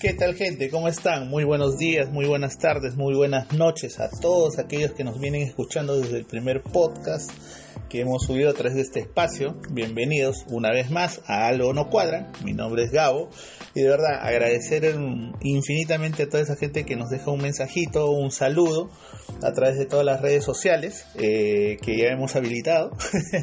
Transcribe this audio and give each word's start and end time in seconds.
¿Qué 0.00 0.14
tal 0.14 0.36
gente? 0.36 0.70
¿Cómo 0.70 0.86
están? 0.86 1.28
Muy 1.28 1.42
buenos 1.42 1.76
días, 1.76 2.08
muy 2.08 2.24
buenas 2.24 2.56
tardes, 2.56 2.94
muy 2.94 3.16
buenas 3.16 3.52
noches 3.52 3.98
a 3.98 4.08
todos 4.08 4.60
aquellos 4.60 4.92
que 4.92 5.02
nos 5.02 5.18
vienen 5.18 5.42
escuchando 5.42 5.98
desde 5.98 6.18
el 6.18 6.24
primer 6.24 6.62
podcast 6.62 7.32
que 7.88 8.02
hemos 8.02 8.22
subido 8.22 8.48
a 8.48 8.52
través 8.52 8.76
de 8.76 8.82
este 8.82 9.00
espacio. 9.00 9.56
Bienvenidos 9.70 10.44
una 10.50 10.70
vez 10.70 10.92
más 10.92 11.20
a 11.26 11.48
Algo 11.48 11.72
No 11.72 11.90
Cuadra. 11.90 12.30
Mi 12.44 12.52
nombre 12.52 12.84
es 12.84 12.92
Gabo 12.92 13.30
y 13.78 13.82
de 13.82 13.90
verdad 13.90 14.18
agradecer 14.20 14.92
infinitamente 15.40 16.24
a 16.24 16.28
toda 16.28 16.42
esa 16.42 16.56
gente 16.56 16.84
que 16.84 16.96
nos 16.96 17.10
deja 17.10 17.30
un 17.30 17.40
mensajito, 17.40 18.10
un 18.10 18.32
saludo 18.32 18.90
a 19.40 19.52
través 19.52 19.78
de 19.78 19.86
todas 19.86 20.04
las 20.04 20.20
redes 20.20 20.44
sociales 20.44 21.06
eh, 21.14 21.76
que 21.80 21.96
ya 21.96 22.08
hemos 22.08 22.34
habilitado. 22.34 22.90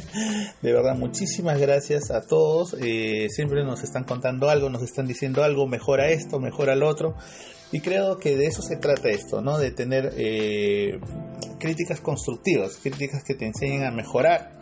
de 0.62 0.72
verdad, 0.72 0.94
muchísimas 0.94 1.58
gracias 1.58 2.10
a 2.10 2.20
todos. 2.20 2.76
Eh, 2.78 3.28
siempre 3.30 3.64
nos 3.64 3.82
están 3.82 4.04
contando 4.04 4.50
algo, 4.50 4.68
nos 4.68 4.82
están 4.82 5.06
diciendo 5.06 5.42
algo, 5.42 5.66
mejora 5.66 6.10
esto, 6.10 6.38
mejora 6.38 6.76
lo 6.76 6.86
otro. 6.86 7.14
Y 7.72 7.80
creo 7.80 8.18
que 8.18 8.36
de 8.36 8.46
eso 8.46 8.60
se 8.60 8.76
trata 8.76 9.08
esto, 9.08 9.40
¿no? 9.40 9.58
De 9.58 9.70
tener 9.70 10.12
eh, 10.18 11.00
críticas 11.58 12.00
constructivas, 12.00 12.76
críticas 12.76 13.24
que 13.24 13.34
te 13.34 13.46
enseñen 13.46 13.84
a 13.84 13.90
mejorar, 13.90 14.52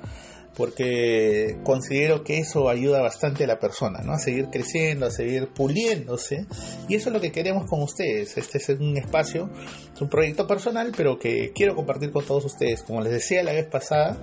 porque 0.57 1.59
considero 1.65 2.23
que 2.23 2.39
eso 2.39 2.69
ayuda 2.69 3.01
bastante 3.01 3.45
a 3.45 3.47
la 3.47 3.59
persona, 3.59 4.01
¿no? 4.03 4.13
A 4.13 4.19
seguir 4.19 4.49
creciendo, 4.51 5.07
a 5.07 5.11
seguir 5.11 5.49
puliéndose. 5.49 6.47
Y 6.89 6.95
eso 6.95 7.09
es 7.09 7.13
lo 7.13 7.21
que 7.21 7.33
queremos 7.33 7.69
con 7.69 7.83
ustedes. 7.83 8.37
Este 8.39 8.59
es 8.59 8.69
un 8.69 8.97
espacio, 8.97 9.51
es 9.93 10.01
un 10.01 10.09
proyecto 10.09 10.47
personal, 10.47 10.93
pero 10.97 11.19
que 11.19 11.53
quiero 11.55 11.75
compartir 11.75 12.13
con 12.13 12.25
todos 12.25 12.45
ustedes. 12.45 12.83
Como 12.83 13.01
les 13.01 13.13
decía 13.13 13.43
la 13.43 13.53
vez 13.53 13.67
pasada, 13.67 14.17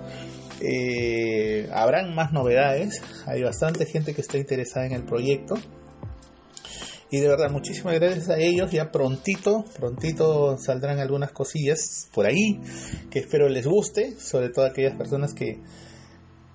eh, 0.60 1.68
habrán 1.72 2.14
más 2.14 2.32
novedades. 2.32 3.02
Hay 3.26 3.42
bastante 3.42 3.84
gente 3.84 4.14
que 4.14 4.22
está 4.22 4.38
interesada 4.38 4.86
en 4.86 4.92
el 4.92 5.04
proyecto. 5.04 5.56
Y 7.10 7.20
de 7.20 7.28
verdad, 7.28 7.50
muchísimas 7.50 7.94
gracias 7.96 8.30
a 8.30 8.38
ellos. 8.38 8.70
Ya 8.70 8.90
prontito, 8.90 9.66
prontito 9.78 10.56
saldrán 10.56 10.98
algunas 10.98 11.30
cosillas 11.30 12.08
por 12.14 12.24
ahí 12.24 12.58
que 13.10 13.18
espero 13.18 13.50
les 13.50 13.66
guste, 13.66 14.18
sobre 14.18 14.48
todo 14.48 14.64
aquellas 14.64 14.96
personas 14.96 15.34
que, 15.34 15.60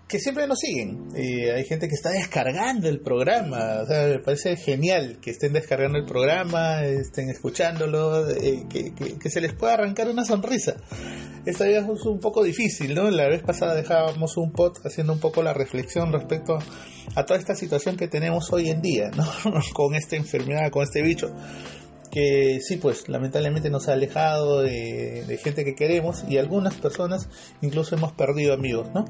que 0.07 0.19
siempre 0.19 0.47
nos 0.47 0.59
siguen. 0.59 1.09
Eh, 1.15 1.51
hay 1.51 1.65
gente 1.65 1.87
que 1.87 1.95
está 1.95 2.11
descargando 2.11 2.87
el 2.87 3.01
programa. 3.01 3.81
O 3.83 3.85
sea, 3.85 4.07
me 4.07 4.19
parece 4.19 4.55
genial 4.55 5.19
que 5.21 5.31
estén 5.31 5.53
descargando 5.53 5.97
el 5.97 6.05
programa, 6.05 6.83
estén 6.85 7.29
escuchándolo, 7.29 8.29
eh, 8.29 8.65
que, 8.69 8.93
que, 8.93 9.29
se 9.29 9.41
les 9.41 9.53
pueda 9.53 9.73
arrancar 9.73 10.07
una 10.09 10.23
sonrisa. 10.23 10.77
Esta 11.45 11.65
vez 11.65 11.83
es 11.83 12.05
un 12.05 12.19
poco 12.19 12.43
difícil, 12.43 12.95
¿no? 12.95 13.09
La 13.11 13.27
vez 13.27 13.41
pasada 13.43 13.75
dejábamos 13.75 14.37
un 14.37 14.51
pod 14.51 14.77
haciendo 14.83 15.13
un 15.13 15.19
poco 15.19 15.43
la 15.43 15.53
reflexión 15.53 16.11
respecto 16.13 16.57
a 17.15 17.25
toda 17.25 17.39
esta 17.39 17.55
situación 17.55 17.97
que 17.97 18.07
tenemos 18.07 18.51
hoy 18.53 18.69
en 18.69 18.81
día, 18.81 19.09
¿no? 19.15 19.25
con 19.73 19.93
esta 19.95 20.15
enfermedad, 20.15 20.71
con 20.71 20.83
este 20.83 21.01
bicho 21.01 21.33
que 22.11 22.59
sí, 22.61 22.77
pues 22.77 23.09
lamentablemente 23.09 23.69
nos 23.69 23.87
ha 23.87 23.93
alejado 23.93 24.61
de, 24.61 25.39
gente 25.43 25.65
que 25.65 25.75
queremos 25.75 26.23
y 26.27 26.37
algunas 26.37 26.75
personas 26.75 27.29
incluso 27.61 27.95
hemos 27.95 28.13
perdido 28.13 28.53
amigos, 28.53 28.87
¿no? 28.93 29.05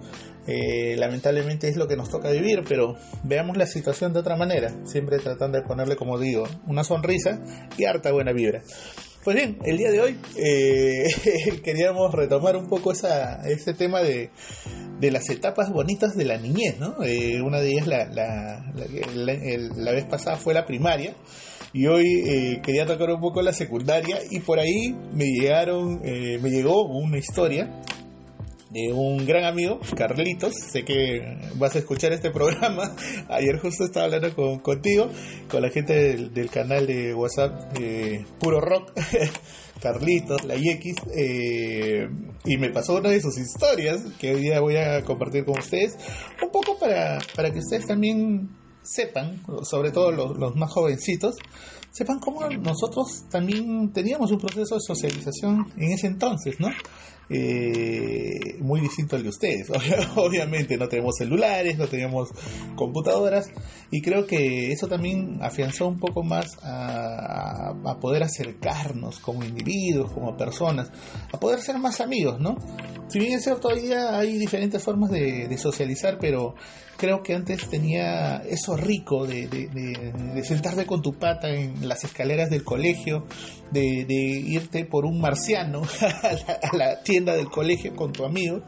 Eh, 0.47 0.95
lamentablemente 0.97 1.67
es 1.67 1.75
lo 1.75 1.87
que 1.87 1.97
nos 1.97 2.09
toca 2.09 2.31
vivir, 2.31 2.63
pero 2.67 2.95
veamos 3.23 3.57
la 3.57 3.67
situación 3.67 4.13
de 4.13 4.19
otra 4.19 4.35
manera, 4.35 4.73
siempre 4.85 5.19
tratando 5.19 5.57
de 5.57 5.65
ponerle, 5.65 5.95
como 5.95 6.17
digo, 6.17 6.47
una 6.65 6.83
sonrisa 6.83 7.39
y 7.77 7.85
harta 7.85 8.11
buena 8.11 8.31
vibra. 8.31 8.61
Pues 9.23 9.35
bien, 9.35 9.59
el 9.65 9.77
día 9.77 9.91
de 9.91 9.99
hoy 9.99 10.17
eh, 10.37 11.03
queríamos 11.63 12.13
retomar 12.13 12.55
un 12.55 12.69
poco 12.69 12.93
esa, 12.93 13.41
ese 13.45 13.73
tema 13.73 14.01
de, 14.01 14.29
de 15.01 15.11
las 15.11 15.29
etapas 15.29 15.69
bonitas 15.69 16.15
de 16.15 16.23
la 16.23 16.37
niñez, 16.37 16.79
¿no? 16.79 17.03
Eh, 17.03 17.41
una 17.41 17.59
de 17.59 17.71
ellas 17.71 17.87
la, 17.87 18.05
la, 18.05 18.73
la 19.75 19.91
vez 19.91 20.05
pasada 20.05 20.37
fue 20.37 20.53
la 20.53 20.65
primaria 20.65 21.13
y 21.77 21.85
hoy 21.85 22.23
eh, 22.25 22.61
quería 22.63 22.87
tocar 22.87 23.11
un 23.11 23.21
poco 23.21 23.39
la 23.43 23.53
secundaria 23.53 24.17
y 24.31 24.39
por 24.39 24.57
ahí 24.57 24.95
me 25.13 25.25
llegaron, 25.25 26.01
eh, 26.03 26.39
me 26.41 26.49
llegó 26.49 26.87
una 26.87 27.19
historia 27.19 27.83
de 28.71 28.91
un 28.93 29.27
gran 29.27 29.45
amigo, 29.45 29.79
Carlitos, 29.95 30.55
sé 30.71 30.83
que 30.83 31.37
vas 31.57 31.75
a 31.75 31.79
escuchar 31.79 32.13
este 32.13 32.31
programa, 32.31 32.95
ayer 33.29 33.59
justo 33.59 33.83
estaba 33.83 34.07
hablando 34.07 34.35
con, 34.35 34.57
contigo, 34.57 35.11
con 35.51 35.61
la 35.61 35.69
gente 35.69 35.93
del, 35.93 36.49
canal 36.49 36.87
de 36.87 37.13
WhatsApp 37.13 37.77
eh, 37.79 38.25
Puro 38.39 38.59
Rock, 38.59 38.93
Carlitos, 39.79 40.45
la 40.45 40.55
IX, 40.55 40.95
y 42.43 42.57
me 42.57 42.71
pasó 42.71 42.95
una 42.95 43.11
de 43.11 43.21
sus 43.21 43.37
historias 43.37 44.01
que 44.19 44.33
hoy 44.33 44.41
día 44.41 44.61
voy 44.61 44.77
a 44.77 45.03
compartir 45.03 45.45
con 45.45 45.59
ustedes, 45.59 45.95
un 46.41 46.49
poco 46.49 46.79
para, 46.79 47.19
para 47.35 47.51
que 47.51 47.59
ustedes 47.59 47.85
también 47.85 48.49
sepan, 48.87 49.43
sobre 49.63 49.91
todo 49.91 50.11
los, 50.11 50.55
más 50.55 50.71
jovencitos, 50.71 51.35
sepan 51.91 52.19
cómo 52.19 52.47
nosotros 52.49 53.25
también 53.29 53.91
teníamos 53.91 54.31
un 54.31 54.39
proceso 54.39 54.75
de 54.75 54.81
socialización 54.81 55.71
en 55.77 55.91
ese 55.91 56.07
entonces, 56.07 56.59
¿no? 56.59 56.69
Eh, 57.29 58.55
muy 58.59 58.79
distinto 58.79 59.15
al 59.17 59.23
de 59.23 59.29
ustedes. 59.29 59.69
Obviamente 60.15 60.77
no 60.77 60.87
tenemos 60.87 61.15
celulares, 61.17 61.77
no 61.77 61.87
tenemos 61.87 62.29
computadoras 62.75 63.49
y 63.91 64.01
creo 64.01 64.25
que 64.25 64.71
eso 64.71 64.87
también 64.87 65.39
afianzó 65.41 65.87
un 65.87 65.99
poco 65.99 66.23
más 66.23 66.57
a, 66.63 67.73
poder 67.99 68.23
acercarnos 68.23 69.19
como 69.19 69.43
individuos, 69.43 70.13
como 70.13 70.37
personas, 70.37 70.91
a 71.33 71.39
poder 71.39 71.59
ser 71.59 71.77
más 71.79 71.99
amigos, 71.99 72.39
¿no? 72.39 72.57
Si 73.09 73.19
bien 73.19 73.33
es 73.33 73.43
cierto, 73.43 73.73
día 73.73 74.17
hay 74.17 74.37
diferentes 74.37 74.83
formas 74.83 75.09
de, 75.09 75.57
socializar, 75.57 76.19
pero 76.19 76.53
creo 76.97 77.23
que 77.23 77.33
antes 77.33 77.67
tenía 77.69 78.37
eso 78.37 78.75
rico 78.75 79.25
de, 79.25 79.47
de, 79.47 80.43
sentarte 80.43 80.85
con 80.85 81.01
tu 81.01 81.13
pata 81.13 81.49
en 81.49 81.87
las 81.87 82.03
escaleras 82.03 82.49
del 82.49 82.63
colegio, 82.63 83.25
de, 83.71 84.05
irte 84.45 84.85
por 84.85 85.05
un 85.05 85.19
marciano 85.19 85.81
a 86.71 86.75
la, 86.75 87.01
tienda 87.01 87.16
del 87.25 87.49
colegio 87.49 87.95
con 87.95 88.11
tu 88.11 88.25
amigo 88.25 88.61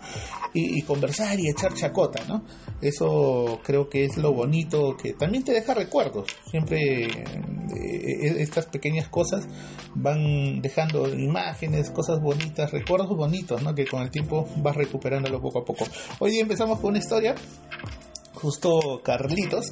y, 0.54 0.82
conversar 0.82 1.40
y 1.40 1.50
echar 1.50 1.74
chacota, 1.74 2.24
¿no? 2.28 2.44
Eso 2.82 3.60
creo 3.64 3.90
que 3.90 4.06
es 4.06 4.18
lo 4.18 4.34
bonito, 4.34 4.96
que 4.98 5.14
también 5.14 5.44
te 5.44 5.52
deja 5.52 5.74
recuerdos. 5.74 6.30
Siempre 6.50 7.06
eh, 7.06 7.20
e, 7.76 8.42
estas 8.42 8.66
pequeñas 8.66 9.10
cosas 9.10 9.48
van 9.96 10.62
dejando 10.62 11.08
imágenes, 11.08 11.92
cosas 11.92 12.20
bonitas, 12.20 12.72
recuerdos 12.72 13.10
bonitos, 13.10 13.62
¿no? 13.62 13.76
Que 13.76 13.86
con 13.86 14.02
el 14.02 14.10
tiempo 14.10 14.48
vas 14.58 14.76
recuperándolo 14.76 15.42
poco 15.42 15.60
a 15.60 15.66
poco. 15.66 15.86
Hoy 16.20 16.32
día 16.32 16.42
empezamos 16.42 16.80
con 16.80 16.92
una 16.92 17.00
historia 17.00 17.36
justo 18.40 19.02
Carlitos 19.04 19.66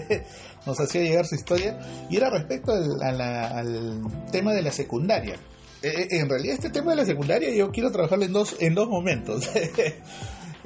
nos 0.66 0.78
hacía 0.80 1.02
llegar 1.02 1.26
su 1.26 1.34
historia 1.34 1.78
y 2.08 2.16
era 2.16 2.30
respecto 2.30 2.72
al, 2.72 4.02
tema 4.30 4.52
de 4.52 4.62
la 4.62 4.70
secundaria. 4.70 5.36
Eh, 5.84 5.88
eh, 5.88 6.08
en 6.12 6.30
realidad 6.30 6.54
este 6.54 6.70
tema 6.70 6.92
de 6.92 6.96
la 6.96 7.04
secundaria 7.04 7.54
yo 7.54 7.70
quiero 7.70 7.92
trabajarlo 7.92 8.24
en 8.24 8.32
dos, 8.32 8.56
en 8.60 8.74
dos 8.74 8.88
momentos. 8.88 9.50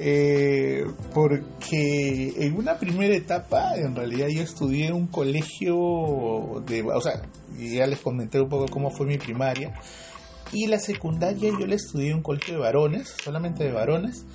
Eh, 0.01 0.85
porque 1.13 2.33
en 2.37 2.55
una 2.55 2.77
primera 2.77 3.13
etapa 3.13 3.75
en 3.75 3.97
realidad 3.97 4.29
yo 4.29 4.41
estudié 4.41 4.87
en 4.87 4.93
un 4.93 5.07
colegio 5.07 6.63
de, 6.65 6.83
o 6.83 7.01
sea, 7.01 7.21
ya 7.57 7.85
les 7.85 7.99
comenté 7.99 8.39
un 8.39 8.47
poco 8.47 8.67
cómo 8.71 8.91
fue 8.91 9.05
mi 9.05 9.17
primaria. 9.17 9.73
Y 10.53 10.67
la 10.67 10.79
secundaria 10.79 11.51
yo 11.51 11.67
la 11.67 11.75
estudié 11.75 12.11
en 12.11 12.15
un 12.15 12.23
colegio 12.23 12.53
de 12.53 12.61
varones, 12.61 13.13
solamente 13.21 13.65
de 13.65 13.73
varones, 13.73 14.25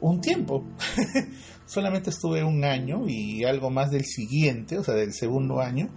un 0.00 0.20
tiempo. 0.20 0.68
solamente 1.66 2.10
estuve 2.10 2.44
un 2.44 2.64
año 2.64 3.08
y 3.08 3.42
algo 3.42 3.70
más 3.70 3.90
del 3.90 4.04
siguiente, 4.04 4.78
o 4.78 4.84
sea, 4.84 4.94
del 4.94 5.12
segundo 5.14 5.60
año, 5.60 5.88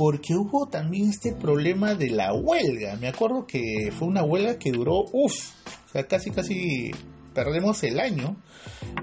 porque 0.00 0.34
hubo 0.34 0.66
también 0.66 1.10
este 1.10 1.34
problema 1.34 1.94
de 1.94 2.08
la 2.08 2.32
huelga. 2.32 2.96
Me 2.96 3.08
acuerdo 3.08 3.46
que 3.46 3.92
fue 3.92 4.08
una 4.08 4.22
huelga 4.22 4.58
que 4.58 4.72
duró, 4.72 5.04
uff, 5.12 5.50
o 5.88 5.92
sea, 5.92 6.06
casi, 6.06 6.30
casi 6.30 6.90
perdemos 7.34 7.82
el 7.82 8.00
año 8.00 8.38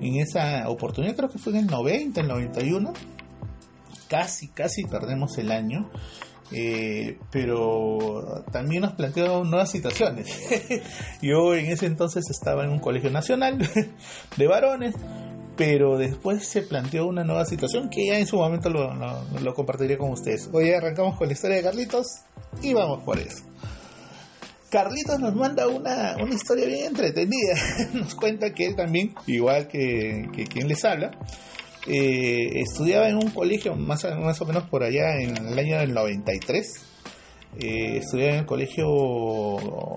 en 0.01 0.15
esa 0.15 0.67
oportunidad, 0.67 1.15
creo 1.15 1.29
que 1.29 1.37
fue 1.37 1.53
en 1.53 1.59
el 1.59 1.67
90, 1.67 2.21
el 2.21 2.27
91, 2.27 2.93
casi, 4.09 4.47
casi 4.47 4.85
perdemos 4.85 5.37
el 5.37 5.51
año. 5.51 5.87
Eh, 6.51 7.19
pero 7.29 8.43
también 8.51 8.81
nos 8.81 8.93
planteó 8.93 9.43
nuevas 9.43 9.69
situaciones. 9.69 10.27
Yo 11.21 11.53
en 11.53 11.67
ese 11.67 11.85
entonces 11.85 12.23
estaba 12.31 12.63
en 12.63 12.71
un 12.71 12.79
colegio 12.79 13.11
nacional 13.11 13.59
de 14.37 14.47
varones, 14.47 14.95
pero 15.57 15.97
después 15.97 16.47
se 16.47 16.61
planteó 16.61 17.07
una 17.07 17.23
nueva 17.23 17.43
situación 17.45 17.89
que 17.89 18.05
ya 18.05 18.19
en 18.19 18.27
su 18.27 18.37
momento 18.37 18.69
lo, 18.69 18.93
lo, 18.93 19.53
compartiré 19.53 19.97
con 19.97 20.11
ustedes. 20.11 20.49
Hoy 20.53 20.71
arrancamos 20.71 21.17
con 21.17 21.27
la 21.27 21.33
historia 21.33 21.57
de 21.57 21.63
Carlitos 21.63 22.05
y 22.61 22.73
vamos 22.73 23.03
por 23.03 23.19
eso. 23.19 23.43
Carlitos 24.69 25.19
nos 25.19 25.35
manda 25.35 25.67
una, 25.67 26.15
una 26.21 26.33
historia 26.33 26.67
bien 26.67 26.87
entretenida. 26.87 27.55
Nos 27.93 28.15
cuenta 28.15 28.53
que 28.53 28.65
él 28.67 28.75
también, 28.75 29.15
igual 29.25 29.67
que, 29.67 30.27
quien 30.49 30.67
les 30.67 30.83
habla, 30.83 31.11
eh, 31.87 32.59
estudiaba 32.59 33.07
en 33.07 33.15
un 33.15 33.31
colegio 33.31 33.75
más, 33.75 34.03
más 34.03 34.41
o 34.41 34.45
menos 34.45 34.69
por 34.69 34.83
allá 34.83 35.21
en 35.21 35.37
el 35.37 35.57
año 35.57 35.79
del 35.79 35.93
93 35.93 36.96
eh, 37.59 37.97
estudié 37.97 38.29
en 38.29 38.35
el 38.35 38.45
colegio 38.45 38.87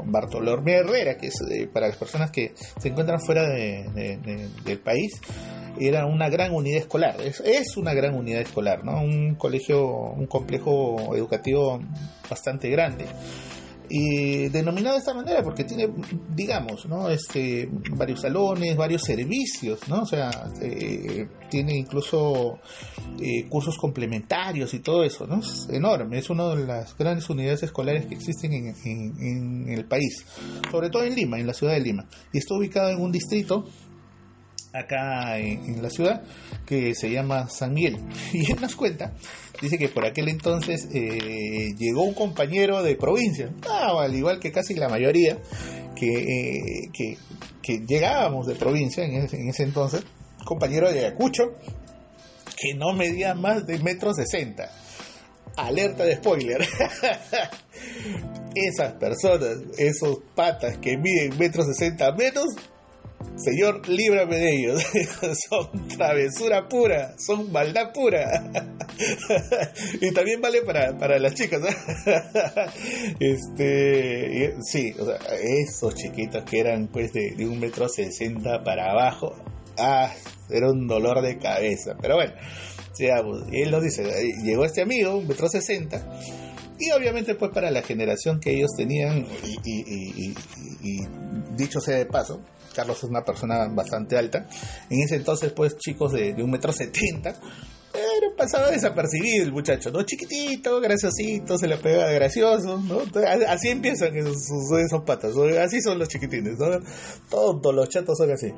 Bartolomé 0.05 0.75
Herrera, 0.75 1.17
que 1.17 1.29
es 1.29 1.39
para 1.73 1.89
las 1.89 1.97
personas 1.97 2.31
que 2.31 2.53
se 2.79 2.89
encuentran 2.89 3.21
fuera 3.21 3.49
del 3.49 4.79
país. 4.83 5.21
era 5.79 6.07
una 6.07 6.29
gran 6.29 6.53
unidad 6.53 6.79
escolar, 6.79 7.21
es, 7.21 7.41
es 7.41 7.77
una 7.77 7.95
gran 7.95 8.15
unidad 8.15 8.43
escolar, 8.43 8.85
¿no? 8.85 9.01
Un 9.01 9.35
colegio, 9.37 9.87
un 9.87 10.27
complejo 10.27 11.15
educativo 11.17 11.81
bastante 12.29 12.69
grande 12.69 13.07
y 13.91 14.49
denominado 14.49 14.95
de 14.95 15.01
esta 15.01 15.13
manera 15.13 15.43
porque 15.43 15.65
tiene, 15.65 15.89
digamos, 16.35 16.87
¿no? 16.87 17.09
Este, 17.09 17.69
varios 17.97 18.21
salones, 18.21 18.77
varios 18.77 19.03
servicios, 19.03 19.81
¿no? 19.89 20.03
O 20.03 20.07
sea, 20.07 20.31
eh, 20.63 21.27
tiene 21.51 21.77
incluso 21.77 22.61
eh, 23.21 23.49
cursos 23.49 23.77
complementarios 23.77 24.73
y 24.75 24.79
todo 24.79 25.03
eso, 25.03 25.27
¿no? 25.27 25.41
Es 25.41 25.69
enorme, 25.71 26.19
es 26.19 26.31
una 26.31 26.55
de 26.55 26.67
las 26.67 26.97
grandes 26.97 27.29
unidades 27.29 27.65
escolares 27.65 28.07
que 28.07 28.15
existen 28.15 28.53
en, 28.53 28.75
en 28.85 29.69
el 29.69 29.85
país, 29.87 30.25
sobre 30.71 30.89
todo 30.89 31.03
en 31.03 31.17
Lima, 31.17 31.41
en 31.41 31.49
la 31.49 31.53
ciudad 31.53 31.73
de 31.73 31.81
Lima, 31.81 32.07
y 32.33 32.39
está 32.39 32.55
ubicado 32.55 32.91
en 32.91 33.01
un 33.01 33.11
distrito 33.11 33.65
acá 34.73 35.39
en, 35.39 35.83
la 35.83 35.91
ciudad 35.91 36.23
que 36.67 36.95
se 36.95 37.11
llama 37.11 37.49
San 37.49 37.75
Miguel. 37.75 37.99
Y 38.33 38.51
él 38.51 38.61
nos 38.61 38.77
cuenta, 38.77 39.13
dice 39.61 39.79
que 39.79 39.89
por 39.89 40.07
aquel 40.07 40.29
entonces 40.29 40.89
eh, 40.93 41.75
llegó 41.79 42.05
un 42.05 42.15
compañero 42.15 42.83
de 42.83 42.97
provincia, 42.97 43.51
ah, 43.69 43.95
al 44.01 44.15
igual 44.15 44.39
que 44.39 44.53
casi 44.53 44.75
la 44.75 44.89
mayoría 44.89 45.39
que, 45.95 46.07
eh, 46.07 46.91
que, 46.93 47.17
llegábamos 47.87 48.49
de 48.49 48.57
provincia 48.57 49.05
en 49.05 49.15
ese, 49.15 49.37
en 49.37 49.49
ese 49.49 49.63
entonces, 49.63 50.03
compañero 50.45 50.91
de 50.91 51.01
Ayacucho, 51.07 51.57
que 52.57 52.75
no 52.75 52.93
medía 52.93 53.35
más 53.35 53.67
de 53.67 53.79
metro 53.79 54.13
sesenta. 54.13 54.71
Alerta 55.57 56.05
de 56.05 56.17
spoiler. 56.17 56.61
Esas 58.55 58.95
personas, 58.95 59.59
esos 59.79 60.19
patas 60.35 60.79
que 60.79 60.97
miden 60.97 61.39
metro 61.39 61.63
sesenta 61.65 62.13
menos, 62.13 62.47
Señor, 63.37 63.89
líbrame 63.89 64.37
de 64.37 64.57
ellos. 64.57 64.83
son 65.49 65.89
travesura 65.89 66.69
pura, 66.69 67.15
son 67.19 67.51
maldad 67.51 67.93
pura. 67.93 68.51
y 70.01 70.13
también 70.13 70.41
vale 70.41 70.63
para, 70.63 71.19
las 71.19 71.35
chicas. 71.35 71.63
este, 73.21 74.55
sí, 74.63 74.95
esos 75.43 75.95
chiquitos 75.95 76.45
que 76.45 76.61
eran 76.61 76.89
pues 76.89 77.13
de, 77.13 77.35
un 77.47 77.59
metro 77.61 77.89
sesenta 77.89 78.63
para 78.63 78.91
abajo, 78.91 79.35
ah, 79.79 80.13
era 80.51 80.71
un 80.71 80.87
dolor 80.87 81.23
de 81.23 81.39
cabeza. 81.39 81.97
Pero 82.01 82.17
bueno, 82.17 82.33
sigamos. 82.93 83.45
Y 83.51 83.63
él 83.63 83.71
nos 83.71 83.83
dice, 83.83 84.05
llegó 84.45 84.67
este 84.67 84.83
amigo, 84.83 85.17
un 85.17 85.27
metro 85.27 85.49
sesenta, 85.49 86.07
y 86.81 86.91
obviamente 86.91 87.35
pues 87.35 87.53
para 87.53 87.71
la 87.71 87.83
generación 87.83 88.41
que 88.41 88.57
ellos 88.57 88.71
tenían, 88.77 89.27
y 89.63 90.35
dicho 91.57 91.81
sea 91.81 91.99
de 91.99 92.07
paso, 92.07 92.41
Carlos 92.75 92.99
es 92.99 93.05
una 93.05 93.25
persona 93.25 93.69
bastante 93.69 94.17
alta. 94.17 94.47
En 94.89 95.01
ese 95.01 95.17
entonces, 95.17 95.53
pues, 95.53 95.77
chicos 95.77 96.13
de, 96.13 96.35
un 96.43 96.51
metro 96.51 96.73
setenta, 96.73 97.35
pero 97.93 98.37
pasaba 98.37 98.71
desapercibido 98.71 99.45
el 99.45 99.53
muchacho, 99.53 99.91
¿no? 99.91 100.03
Chiquitito, 100.05 100.81
graciosito, 100.81 101.59
se 101.59 101.67
le 101.67 101.77
pega 101.77 102.11
gracioso, 102.13 102.79
¿no? 102.79 103.01
Así 103.49 103.69
empiezan 103.69 104.17
esos, 104.17 104.37
esos 104.79 105.03
patas, 105.05 105.35
así 105.59 105.81
son 105.81 105.99
los 105.99 106.09
chiquitines, 106.09 106.59
¿no? 106.59 106.79
Todos 107.29 107.75
los 107.75 107.89
chatos 107.89 108.17
son 108.17 108.31
así. 108.31 108.53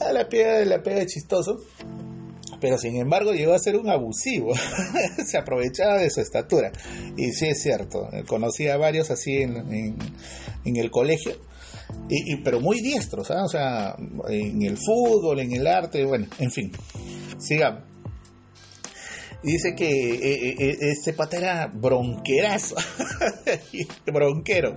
A 0.00 0.12
la 0.12 0.28
pega, 0.28 0.64
la 0.64 0.82
pega 0.82 1.06
chistoso, 1.06 1.60
pero 2.60 2.78
sin 2.78 2.96
embargo 2.96 3.32
llegó 3.32 3.54
a 3.54 3.58
ser 3.58 3.76
un 3.76 3.88
abusivo, 3.88 4.54
se 5.26 5.38
aprovechaba 5.38 5.98
de 5.98 6.10
su 6.10 6.20
estatura. 6.20 6.72
Y 7.16 7.32
sí 7.32 7.46
es 7.46 7.62
cierto, 7.62 8.08
conocí 8.26 8.68
a 8.68 8.76
varios 8.76 9.10
así 9.10 9.36
en, 9.36 9.56
en 10.64 10.76
el 10.76 10.90
colegio 10.90 11.36
y, 12.08 12.36
pero 12.36 12.60
muy 12.60 12.80
diestros, 12.80 13.30
¿ah? 13.30 13.44
o 13.44 13.48
sea, 13.48 13.96
en 14.28 14.62
el 14.62 14.78
fútbol, 14.78 15.40
en 15.40 15.52
el 15.52 15.66
arte, 15.66 16.04
bueno, 16.04 16.26
en 16.38 16.50
fin. 16.50 16.72
Sigamos 17.38 17.82
dice 19.42 19.74
que 19.74 19.86
eh, 19.86 20.18
eh, 20.22 20.56
eh, 20.58 20.76
este 20.80 21.12
pata 21.12 21.36
era 21.36 21.66
bronquerazo, 21.66 22.76
bronquero. 24.06 24.74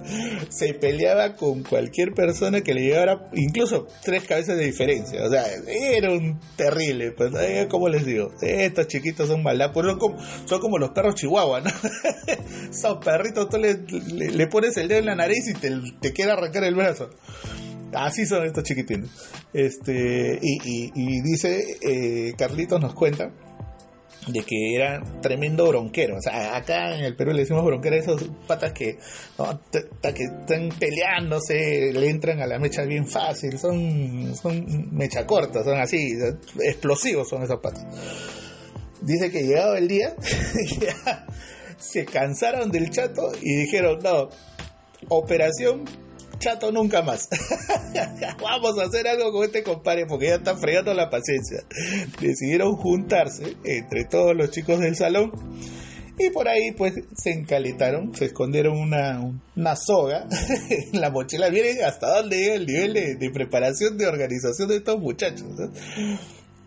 Se 0.50 0.74
peleaba 0.74 1.36
con 1.36 1.64
cualquier 1.64 2.14
persona 2.14 2.62
que 2.62 2.74
le 2.74 2.82
llevara 2.82 3.30
incluso 3.34 3.88
tres 4.04 4.24
cabezas 4.24 4.58
de 4.58 4.66
diferencia. 4.66 5.24
O 5.26 5.30
sea, 5.30 5.44
era 5.68 6.12
un 6.12 6.40
terrible. 6.56 7.12
Pues, 7.12 7.32
¿cómo 7.70 7.90
les 7.90 8.06
digo? 8.06 8.32
Estos 8.42 8.88
chiquitos 8.88 9.28
son 9.28 9.44
maldad. 9.44 9.72
Pues 9.74 9.88
son 9.88 9.98
como, 9.98 10.18
son 10.46 10.60
como 10.60 10.78
los 10.78 10.92
perros 10.92 11.16
chihuahua, 11.16 11.62
¿no? 11.62 11.72
Esos 12.70 13.04
perritos, 13.04 13.50
tú 13.50 13.58
le, 13.58 14.48
pones 14.48 14.78
el 14.78 14.88
dedo 14.88 15.00
en 15.00 15.06
la 15.08 15.16
nariz 15.16 15.48
y 15.48 15.54
te, 15.54 15.72
te 16.00 16.14
queda 16.14 16.34
arrancar 16.34 16.64
el 16.64 16.76
brazo. 16.76 17.10
Así 17.94 18.26
son 18.26 18.46
estos 18.46 18.64
chiquitines. 18.64 19.10
Este, 19.54 20.40
y, 20.42 20.92
y, 20.96 21.22
dice, 21.22 22.34
Carlitos 22.38 22.80
nos 22.80 22.94
cuenta 22.94 23.32
de 24.28 24.44
que 24.44 24.76
era 24.76 25.02
tremendo 25.22 25.68
bronquero. 25.68 26.18
O 26.18 26.22
sea, 26.22 26.56
acá 26.56 26.96
en 26.96 27.04
el 27.04 27.16
Perú 27.16 27.32
le 27.32 27.42
decimos 27.42 27.66
bronquero 27.66 27.96
a 27.96 28.00
esos 28.00 28.30
patas 28.48 28.72
que, 28.74 28.98
que 28.98 30.24
están 30.24 30.70
peleándose, 30.80 31.92
le 31.94 32.10
entran 32.10 32.42
a 32.42 32.48
la 32.48 32.60
mecha 32.60 32.84
bien 32.84 33.08
fácil, 33.08 33.58
son, 33.58 34.36
son 34.36 34.90
mecha 34.96 35.26
corta, 35.26 35.64
son 35.64 35.80
así, 35.80 36.14
explosivos 36.60 37.30
son 37.30 37.44
esos 37.44 37.60
patas. 37.60 37.86
Dice 39.02 39.32
que 39.32 39.44
llegado 39.44 39.76
el 39.76 39.88
día, 39.88 40.16
se 41.78 42.06
cansaron 42.06 42.70
del 42.70 42.92
chato 42.92 43.32
y 43.42 43.56
dijeron, 43.62 44.00
no, 44.04 44.30
operación 45.10 45.86
chato 46.42 46.72
nunca 46.72 47.02
más. 47.02 47.30
Vamos 48.42 48.78
a 48.80 48.84
hacer 48.84 49.08
algo 49.08 49.32
con 49.32 49.46
este 49.46 49.64
compadre 49.64 50.06
porque 50.06 50.28
ya 50.28 50.36
está 50.36 50.58
fregando 50.58 50.94
la 50.94 51.10
paciencia. 51.10 51.60
Decidieron 52.20 52.76
juntarse 52.76 53.56
entre 53.64 54.04
todos 54.06 54.36
los 54.36 54.52
chicos 54.52 54.80
del 54.80 54.96
salón 54.96 55.32
y 56.18 56.30
por 56.32 56.48
ahí 56.48 56.72
pues 56.72 56.94
se 57.16 57.32
encaletaron, 57.32 58.14
se 58.14 58.26
escondieron 58.26 58.78
una, 58.78 59.22
una 59.56 59.76
soga 59.76 60.28
en 60.70 61.00
la 61.00 61.10
mochila. 61.10 61.50
Miren 61.50 61.84
hasta 61.84 62.18
dónde 62.18 62.38
llega 62.38 62.56
el 62.56 62.66
nivel 62.66 62.94
de, 62.94 63.32
preparación 63.32 63.98
de 63.98 64.08
organización 64.08 64.68
de 64.68 64.78
estos 64.78 65.00
muchachos. 65.00 65.48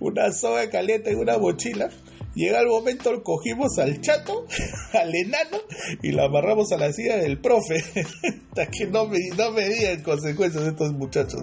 Una 0.00 0.32
soga 0.32 0.70
caliente 0.70 1.10
en 1.10 1.18
una 1.18 1.38
mochila 1.38 1.90
Llega 2.34 2.60
el 2.60 2.66
momento, 2.66 3.22
cogimos 3.22 3.78
al 3.78 4.00
chato, 4.00 4.46
al 4.92 5.14
enano, 5.14 5.58
y 6.02 6.10
lo 6.10 6.24
amarramos 6.24 6.72
a 6.72 6.76
la 6.76 6.92
silla 6.92 7.16
del 7.16 7.40
profe. 7.40 7.76
Hasta 8.48 8.66
que 8.70 8.86
no 8.86 9.06
me, 9.06 9.18
no 9.36 9.52
me 9.52 9.68
digan 9.68 10.02
consecuencias 10.02 10.64
estos 10.64 10.92
muchachos. 10.92 11.42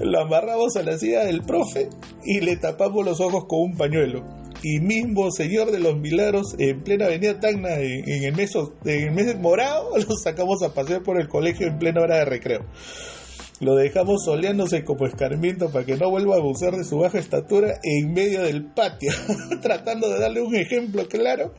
Lo 0.00 0.20
amarramos 0.20 0.76
a 0.76 0.82
la 0.82 0.98
silla 0.98 1.24
del 1.24 1.42
profe 1.42 1.88
y 2.24 2.40
le 2.40 2.56
tapamos 2.56 3.04
los 3.04 3.20
ojos 3.20 3.44
con 3.46 3.60
un 3.60 3.76
pañuelo. 3.76 4.26
Y 4.62 4.80
mismo 4.80 5.30
Señor 5.30 5.70
de 5.70 5.78
los 5.78 5.98
Milagros, 5.98 6.54
en 6.58 6.82
plena 6.82 7.06
avenida 7.06 7.40
Tacna, 7.40 7.76
en, 7.76 8.24
el 8.24 8.34
mes, 8.34 8.52
en 8.84 9.08
el 9.08 9.12
mes 9.12 9.38
morado, 9.38 9.96
lo 10.08 10.16
sacamos 10.16 10.62
a 10.62 10.74
pasear 10.74 11.02
por 11.02 11.20
el 11.20 11.28
colegio 11.28 11.66
en 11.66 11.78
plena 11.78 12.02
hora 12.02 12.16
de 12.16 12.24
recreo. 12.26 12.66
Lo 13.60 13.76
dejamos 13.76 14.24
soleándose 14.24 14.84
como 14.84 15.06
escarmiento 15.06 15.70
para 15.70 15.84
que 15.84 15.96
no 15.96 16.08
vuelva 16.10 16.36
a 16.36 16.38
abusar 16.38 16.74
de 16.74 16.84
su 16.84 16.96
baja 16.96 17.18
estatura 17.18 17.78
en 17.82 18.12
medio 18.14 18.42
del 18.42 18.72
patio, 18.72 19.12
tratando 19.62 20.08
de 20.08 20.18
darle 20.18 20.40
un 20.40 20.56
ejemplo 20.56 21.06
claro 21.06 21.52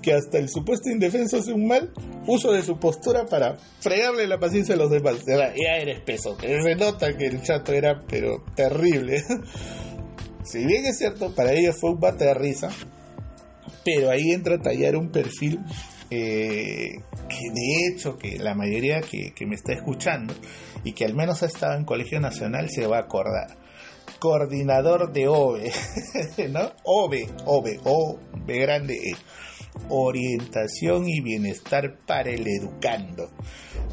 que 0.00 0.14
hasta 0.14 0.38
el 0.38 0.48
supuesto 0.48 0.88
indefenso 0.88 1.36
hace 1.36 1.52
un 1.52 1.66
mal 1.66 1.92
uso 2.26 2.50
de 2.50 2.62
su 2.62 2.78
postura 2.78 3.26
para 3.26 3.56
fregarle 3.80 4.26
la 4.26 4.38
paciencia 4.38 4.74
a 4.74 4.78
los 4.78 4.90
demás. 4.90 5.16
Ya 5.26 5.76
eres 5.76 6.00
peso, 6.00 6.34
se 6.40 6.74
nota 6.76 7.14
que 7.14 7.26
el 7.26 7.42
chato 7.42 7.72
era 7.72 8.02
pero 8.08 8.42
terrible. 8.54 9.22
si 10.44 10.64
bien 10.64 10.86
es 10.86 10.96
cierto, 10.96 11.34
para 11.34 11.52
ella 11.52 11.74
fue 11.74 11.90
un 11.90 12.00
bate 12.00 12.24
de 12.24 12.34
risa, 12.34 12.70
pero 13.84 14.10
ahí 14.10 14.30
entra 14.30 14.56
a 14.56 14.62
tallar 14.62 14.96
un 14.96 15.10
perfil 15.10 15.60
eh, 16.10 17.00
que 17.28 17.50
de 17.52 17.88
hecho 17.88 18.18
que 18.18 18.38
la 18.38 18.54
mayoría 18.54 19.00
que, 19.00 19.32
que 19.34 19.46
me 19.46 19.54
está 19.54 19.72
escuchando 19.72 20.34
y 20.84 20.92
que 20.92 21.04
al 21.04 21.14
menos 21.14 21.42
ha 21.42 21.46
estado 21.46 21.74
en 21.74 21.84
Colegio 21.84 22.20
Nacional 22.20 22.70
se 22.70 22.86
va 22.86 22.98
a 22.98 23.02
acordar. 23.02 23.56
Coordinador 24.18 25.12
de 25.12 25.28
OVE, 25.28 25.72
¿no? 26.50 26.72
OVE, 26.84 27.28
OVE, 27.46 27.80
OVE 27.84 28.58
grande 28.58 28.94
E. 28.94 29.16
Orientación 29.88 31.08
y 31.08 31.20
bienestar 31.20 31.98
para 32.06 32.30
el 32.30 32.46
educando. 32.46 33.30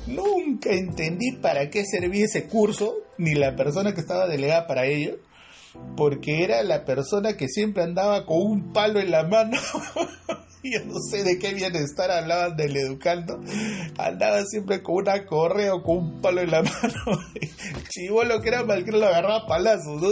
Nunca 0.07 0.71
entendí 0.71 1.31
para 1.41 1.69
qué 1.69 1.85
servía 1.85 2.25
ese 2.25 2.45
curso, 2.45 2.93
ni 3.17 3.33
la 3.33 3.55
persona 3.55 3.93
que 3.93 4.01
estaba 4.01 4.27
delegada 4.27 4.67
para 4.67 4.85
ello, 4.85 5.17
porque 5.97 6.43
era 6.43 6.63
la 6.63 6.85
persona 6.85 7.35
que 7.35 7.47
siempre 7.47 7.83
andaba 7.83 8.25
con 8.25 8.37
un 8.41 8.73
palo 8.73 8.99
en 8.99 9.11
la 9.11 9.23
mano 9.23 9.57
yo 10.63 10.85
no 10.85 10.99
sé 10.99 11.23
de 11.23 11.39
qué 11.39 11.53
bienestar 11.53 12.11
hablaban 12.11 12.55
del 12.55 12.75
educando. 12.77 13.39
Andaba 13.97 14.43
siempre 14.45 14.81
con 14.81 14.95
una 14.95 15.25
correa 15.25 15.73
o 15.73 15.83
con 15.83 15.97
un 15.97 16.21
palo 16.21 16.41
en 16.41 16.51
la 16.51 16.61
mano. 16.63 18.23
lo 18.27 18.41
que 18.41 18.49
era 18.49 18.63
mal 18.63 18.83
que 18.83 18.91
lo 18.91 19.05
agarraba 19.05 19.47
palazos. 19.47 20.01
¿no? 20.01 20.09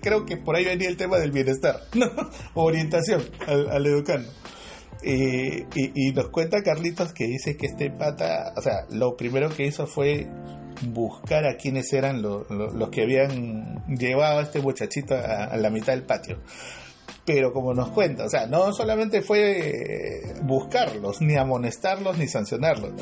creo 0.00 0.24
que 0.24 0.36
por 0.36 0.56
ahí 0.56 0.64
venía 0.64 0.88
el 0.88 0.96
tema 0.96 1.18
del 1.18 1.32
bienestar, 1.32 1.80
¿no? 1.94 2.10
Orientación 2.54 3.22
al, 3.46 3.86
educando. 3.86 4.30
y, 5.02 6.12
nos 6.12 6.28
cuenta 6.28 6.62
Carlitos 6.62 7.12
que 7.12 7.26
dice 7.26 7.56
que 7.56 7.66
este 7.66 7.90
pata, 7.90 8.52
o 8.56 8.62
sea, 8.62 8.86
lo 8.90 9.16
primero 9.16 9.50
que 9.50 9.66
hizo 9.66 9.86
fue 9.86 10.28
buscar 10.92 11.46
a 11.46 11.56
quiénes 11.56 11.92
eran 11.92 12.22
los 12.22 12.90
que 12.90 13.02
habían 13.02 13.84
llevado 13.88 14.40
a 14.40 14.42
este 14.42 14.60
muchachito 14.60 15.14
a, 15.14 15.56
la 15.56 15.70
mitad 15.70 15.92
del 15.92 16.02
patio 16.02 16.38
pero 17.24 17.52
como 17.52 17.72
nos 17.72 17.90
cuenta, 17.90 18.24
o 18.24 18.28
sea, 18.28 18.46
no 18.46 18.72
solamente 18.72 19.22
fue 19.22 20.34
buscarlos, 20.42 21.20
ni 21.20 21.36
amonestarlos, 21.36 22.18
ni 22.18 22.28
sancionarlos. 22.28 22.92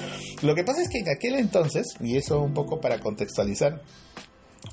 Lo 0.43 0.55
que 0.55 0.63
pasa 0.63 0.83
es 0.83 0.89
que 0.89 0.99
en 0.99 1.09
aquel 1.09 1.35
entonces, 1.35 1.89
y 2.01 2.17
eso 2.17 2.41
un 2.41 2.55
poco 2.55 2.81
para 2.81 3.01
contextualizar, 3.01 3.83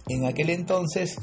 en 0.08 0.26
aquel 0.26 0.52
entonces, 0.52 1.18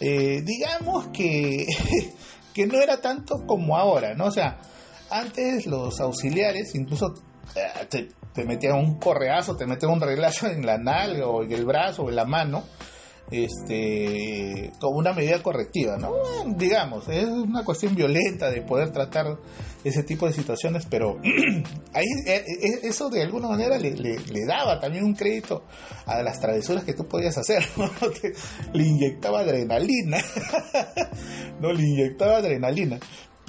eh, 0.00 0.42
digamos 0.44 1.08
que, 1.08 1.66
que 2.54 2.66
no 2.66 2.80
era 2.80 3.00
tanto 3.00 3.46
como 3.46 3.76
ahora, 3.76 4.14
¿no? 4.14 4.26
O 4.26 4.30
sea, 4.30 4.58
antes 5.10 5.66
los 5.66 6.00
auxiliares 6.00 6.74
incluso 6.74 7.14
eh, 7.54 7.86
te, 7.88 8.08
te 8.32 8.44
metían 8.44 8.78
un 8.78 8.98
correazo, 8.98 9.56
te 9.56 9.66
metían 9.66 9.92
un 9.92 10.00
reglazo 10.00 10.46
en 10.46 10.64
la 10.64 10.78
nalga 10.78 11.26
o 11.26 11.42
en 11.42 11.52
el 11.52 11.64
brazo 11.64 12.04
o 12.04 12.08
en 12.08 12.16
la 12.16 12.24
mano, 12.24 12.64
este, 13.30 14.72
como 14.80 14.98
una 14.98 15.12
medida 15.12 15.42
correctiva, 15.42 15.96
¿no? 15.96 16.12
Digamos, 16.56 17.08
es 17.08 17.26
una 17.26 17.64
cuestión 17.64 17.94
violenta 17.94 18.50
de 18.50 18.62
poder 18.62 18.90
tratar 18.90 19.38
ese 19.84 20.02
tipo 20.02 20.26
de 20.26 20.32
situaciones, 20.32 20.86
pero 20.88 21.18
ahí, 21.94 22.06
eh, 22.26 22.44
eh, 22.46 22.80
eso 22.82 23.08
de 23.08 23.22
alguna 23.22 23.48
manera 23.48 23.78
le, 23.78 24.18
daba 24.46 24.80
también 24.80 25.04
un 25.04 25.14
crédito 25.14 25.64
a 26.06 26.22
las 26.22 26.40
travesuras 26.40 26.84
que 26.84 26.92
tú 26.92 27.06
podías 27.06 27.38
hacer, 27.38 27.64
le 28.72 28.84
inyectaba 28.84 29.40
adrenalina, 29.40 30.18
no, 31.60 31.72
le 31.72 31.82
inyectaba 31.82 32.38
adrenalina 32.38 32.98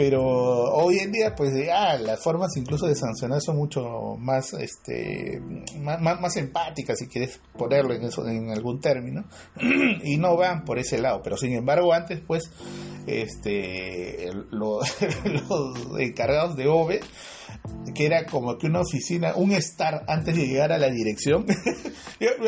pero 0.01 0.23
hoy 0.23 0.97
en 0.97 1.11
día 1.11 1.35
pues 1.35 1.53
ah, 1.71 1.95
las 1.95 2.23
formas 2.23 2.57
incluso 2.57 2.87
de 2.87 2.95
sancionar 2.95 3.39
son 3.39 3.57
mucho 3.57 4.15
más 4.17 4.51
este 4.53 5.39
más, 5.77 6.01
más, 6.01 6.37
empáticas 6.37 6.97
si 6.97 7.07
quieres 7.07 7.39
ponerlo 7.55 7.93
en 7.93 8.05
eso 8.05 8.27
en 8.27 8.49
algún 8.49 8.79
término 8.81 9.25
y 10.03 10.17
no 10.17 10.35
van 10.35 10.65
por 10.65 10.79
ese 10.79 10.99
lado 10.99 11.21
pero 11.23 11.37
sin 11.37 11.53
embargo 11.53 11.93
antes 11.93 12.19
pues 12.19 12.49
este 13.05 14.31
los 14.49 14.89
encargados 15.99 16.55
de 16.55 16.67
OVE 16.67 17.01
que 17.93 18.05
era 18.05 18.25
como 18.25 18.57
que 18.57 18.67
una 18.67 18.81
oficina, 18.81 19.33
un 19.35 19.51
estar 19.51 20.03
antes 20.07 20.35
de 20.35 20.47
llegar 20.47 20.71
a 20.71 20.77
la 20.77 20.89
dirección. 20.89 21.45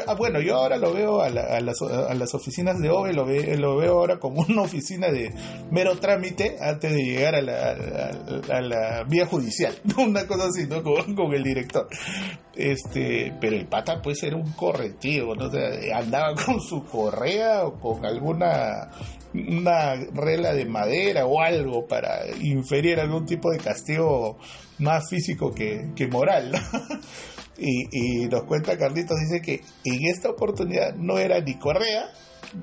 Ah, 0.05 0.13
bueno, 0.13 0.39
yo 0.39 0.55
ahora 0.55 0.77
lo 0.77 0.93
veo 0.93 1.22
a, 1.22 1.31
las, 1.31 2.33
oficinas 2.36 2.79
de 2.79 2.91
OVE, 2.91 3.12
lo, 3.12 3.75
veo 3.75 3.93
ahora 3.98 4.19
como 4.19 4.41
una 4.48 4.62
oficina 4.62 5.10
de 5.10 5.33
mero 5.72 5.98
trámite 5.98 6.57
antes 6.62 6.91
de 6.91 7.03
llegar 7.03 7.33
a 7.33 7.41
la, 7.41 9.03
vía 9.10 9.25
judicial, 9.25 9.74
una 9.98 10.27
cosa 10.27 10.45
así, 10.45 10.67
¿no? 10.67 10.83
Con, 10.83 11.33
el 11.33 11.43
director. 11.43 11.88
Este, 12.55 13.33
pero 13.41 13.55
el 13.55 13.65
pata 13.65 14.00
puede 14.00 14.15
ser 14.15 14.36
un 14.36 14.51
correctivo, 14.51 15.33
¿no? 15.36 15.50
andaba 15.91 16.36
con 16.36 16.62
su 16.62 16.83
correa 16.83 17.65
o 17.65 17.79
con 17.79 18.05
alguna 18.05 18.91
una 19.33 19.95
regla 20.13 20.53
de 20.53 20.65
madera 20.65 21.25
o 21.25 21.41
algo 21.41 21.87
para 21.87 22.25
inferir 22.39 22.99
algún 22.99 23.25
tipo 23.25 23.51
de 23.51 23.57
castigo 23.57 24.37
más 24.79 25.09
físico 25.09 25.53
que, 25.53 26.07
moral. 26.11 26.51
y, 27.57 28.27
nos 28.27 28.43
cuenta 28.43 28.77
Carlitos, 28.77 29.17
dice 29.19 29.41
que 29.41 29.61
en 29.83 30.05
esta 30.05 30.29
oportunidad 30.29 30.95
no 30.95 31.17
era 31.17 31.39
ni 31.39 31.57
correa 31.57 32.09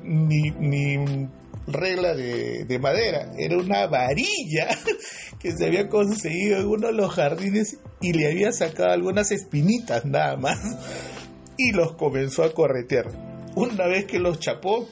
ni, 0.05 0.51
ni 0.51 1.29
regla 1.67 2.15
de, 2.15 2.65
de, 2.65 2.79
madera, 2.79 3.33
era 3.37 3.57
una 3.57 3.87
varilla 3.87 4.69
que 5.41 5.53
se 5.53 5.67
había 5.67 5.89
conseguido 5.89 6.59
en 6.59 6.67
uno 6.67 6.89
de 6.89 6.93
los 6.93 7.13
jardines 7.13 7.79
y 8.01 8.13
le 8.13 8.29
había 8.29 8.53
sacado 8.53 8.91
algunas 8.91 9.31
espinitas 9.33 10.05
nada 10.05 10.37
más 10.37 10.59
y 11.57 11.73
los 11.73 11.95
comenzó 11.97 12.45
a 12.45 12.53
corretear. 12.53 13.07
Una 13.55 13.87
vez 13.87 14.07
que 14.07 14.19
los 14.19 14.39
chapó, 14.39 14.89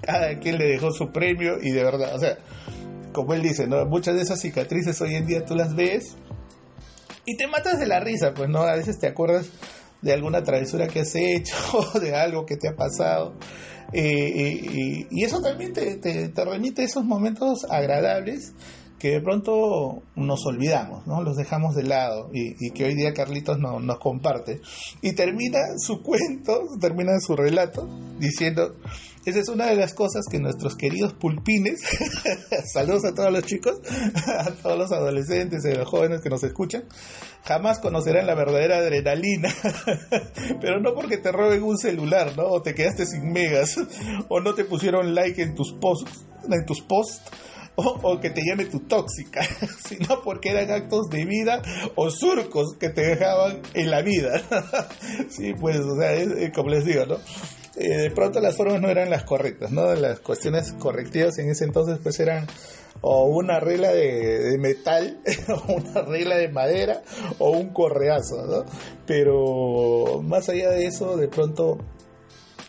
cada 0.00 0.38
quien 0.38 0.58
le 0.58 0.66
dejó 0.66 0.90
su 0.92 1.10
premio 1.10 1.54
y 1.62 1.70
de 1.70 1.82
verdad, 1.82 2.14
o 2.14 2.18
sea, 2.18 2.38
como 3.12 3.34
él 3.34 3.42
dice, 3.42 3.66
¿no? 3.66 3.84
muchas 3.86 4.14
de 4.14 4.22
esas 4.22 4.40
cicatrices 4.40 5.00
hoy 5.00 5.14
en 5.14 5.26
día 5.26 5.44
tú 5.44 5.54
las 5.54 5.74
ves 5.74 6.16
y 7.24 7.36
te 7.36 7.46
matas 7.48 7.78
de 7.78 7.86
la 7.86 8.00
risa, 8.00 8.32
pues 8.34 8.48
no, 8.48 8.62
a 8.62 8.76
veces 8.76 8.98
te 8.98 9.08
acuerdas 9.08 9.50
de 10.00 10.12
alguna 10.12 10.42
travesura 10.42 10.86
que 10.86 11.00
has 11.00 11.14
hecho, 11.14 11.56
de 12.00 12.14
algo 12.14 12.46
que 12.46 12.56
te 12.56 12.68
ha 12.68 12.76
pasado. 12.76 13.34
Eh, 13.92 15.06
y, 15.10 15.24
eso 15.24 15.40
también 15.40 15.72
te, 15.72 15.96
te, 15.96 16.44
remite 16.44 16.82
a 16.82 16.84
esos 16.84 17.04
momentos 17.04 17.64
agradables 17.70 18.52
que 18.98 19.10
de 19.10 19.20
pronto 19.20 20.02
nos 20.14 20.46
olvidamos, 20.46 21.06
¿no? 21.06 21.22
Los 21.22 21.36
dejamos 21.36 21.74
de 21.74 21.82
lado 21.82 22.30
y, 22.32 22.70
que 22.70 22.84
hoy 22.84 22.94
día 22.94 23.12
Carlitos 23.12 23.58
no, 23.58 23.78
nos 23.78 23.98
comparte. 23.98 24.60
Y 25.02 25.14
termina 25.14 25.58
su 25.78 26.02
cuento, 26.02 26.62
termina 26.80 27.18
su 27.20 27.36
relato 27.36 27.88
diciendo, 28.18 28.76
esa 29.26 29.40
es 29.40 29.48
una 29.48 29.66
de 29.66 29.74
las 29.74 29.92
cosas 29.92 30.24
que 30.30 30.38
nuestros 30.38 30.76
queridos 30.76 31.12
pulpines, 31.14 31.80
saludos 32.72 33.04
a 33.06 33.12
todos 33.12 33.32
los 33.32 33.44
chicos, 33.44 33.80
a 34.26 34.52
todos 34.52 34.78
los 34.78 34.92
adolescentes 34.92 35.64
y 35.64 35.72
a 35.72 35.78
los 35.78 35.88
jóvenes 35.88 36.20
que 36.20 36.30
nos 36.30 36.44
escuchan, 36.44 36.84
jamás 37.44 37.80
conocerán 37.80 38.28
la 38.28 38.36
verdadera 38.36 38.78
adrenalina. 38.78 39.52
Pero 40.60 40.80
no 40.80 40.94
porque 40.94 41.18
te 41.18 41.32
roben 41.32 41.64
un 41.64 41.76
celular, 41.76 42.36
¿no? 42.36 42.44
O 42.44 42.62
te 42.62 42.72
quedaste 42.72 43.04
sin 43.04 43.32
megas, 43.32 43.76
o 44.28 44.38
no 44.40 44.54
te 44.54 44.64
pusieron 44.64 45.12
like 45.12 45.42
en 45.42 45.56
tus 45.56 45.72
posts, 45.72 46.24
en 46.48 46.64
tus 46.64 46.80
posts. 46.82 47.22
O, 47.78 48.18
que 48.20 48.30
te 48.30 48.40
llame 48.40 48.64
tu 48.64 48.80
tóxica, 48.80 49.42
sino 49.86 50.22
porque 50.24 50.48
eran 50.48 50.70
actos 50.70 51.10
de 51.10 51.26
vida 51.26 51.60
o 51.94 52.08
surcos 52.08 52.74
que 52.80 52.88
te 52.88 53.02
dejaban 53.02 53.60
en 53.74 53.90
la 53.90 54.00
vida. 54.00 54.40
sí, 55.28 55.52
pues, 55.52 55.80
o 55.80 55.94
sea, 56.00 56.52
como 56.54 56.70
les 56.70 56.86
digo, 56.86 57.04
¿no? 57.04 57.18
Eh, 57.76 57.96
de 57.96 58.10
pronto 58.10 58.40
las 58.40 58.56
formas 58.56 58.80
no 58.80 58.88
eran 58.88 59.10
las 59.10 59.24
correctas, 59.24 59.70
¿no? 59.70 59.94
Las 59.94 60.20
cuestiones 60.20 60.72
correctivas 60.72 61.38
en 61.38 61.50
ese 61.50 61.64
entonces 61.64 61.98
pues 62.02 62.18
eran 62.20 62.46
o 63.02 63.26
una 63.26 63.60
regla 63.60 63.92
de, 63.92 64.56
metal, 64.58 65.20
o 65.48 65.74
una 65.74 66.02
regla 66.02 66.36
de 66.36 66.48
madera, 66.48 67.02
o 67.38 67.50
un 67.50 67.72
correazo, 67.72 68.46
¿no? 68.46 68.64
Pero 69.06 70.22
más 70.22 70.48
allá 70.48 70.70
de 70.70 70.86
eso, 70.86 71.16
de 71.16 71.28
pronto 71.28 71.78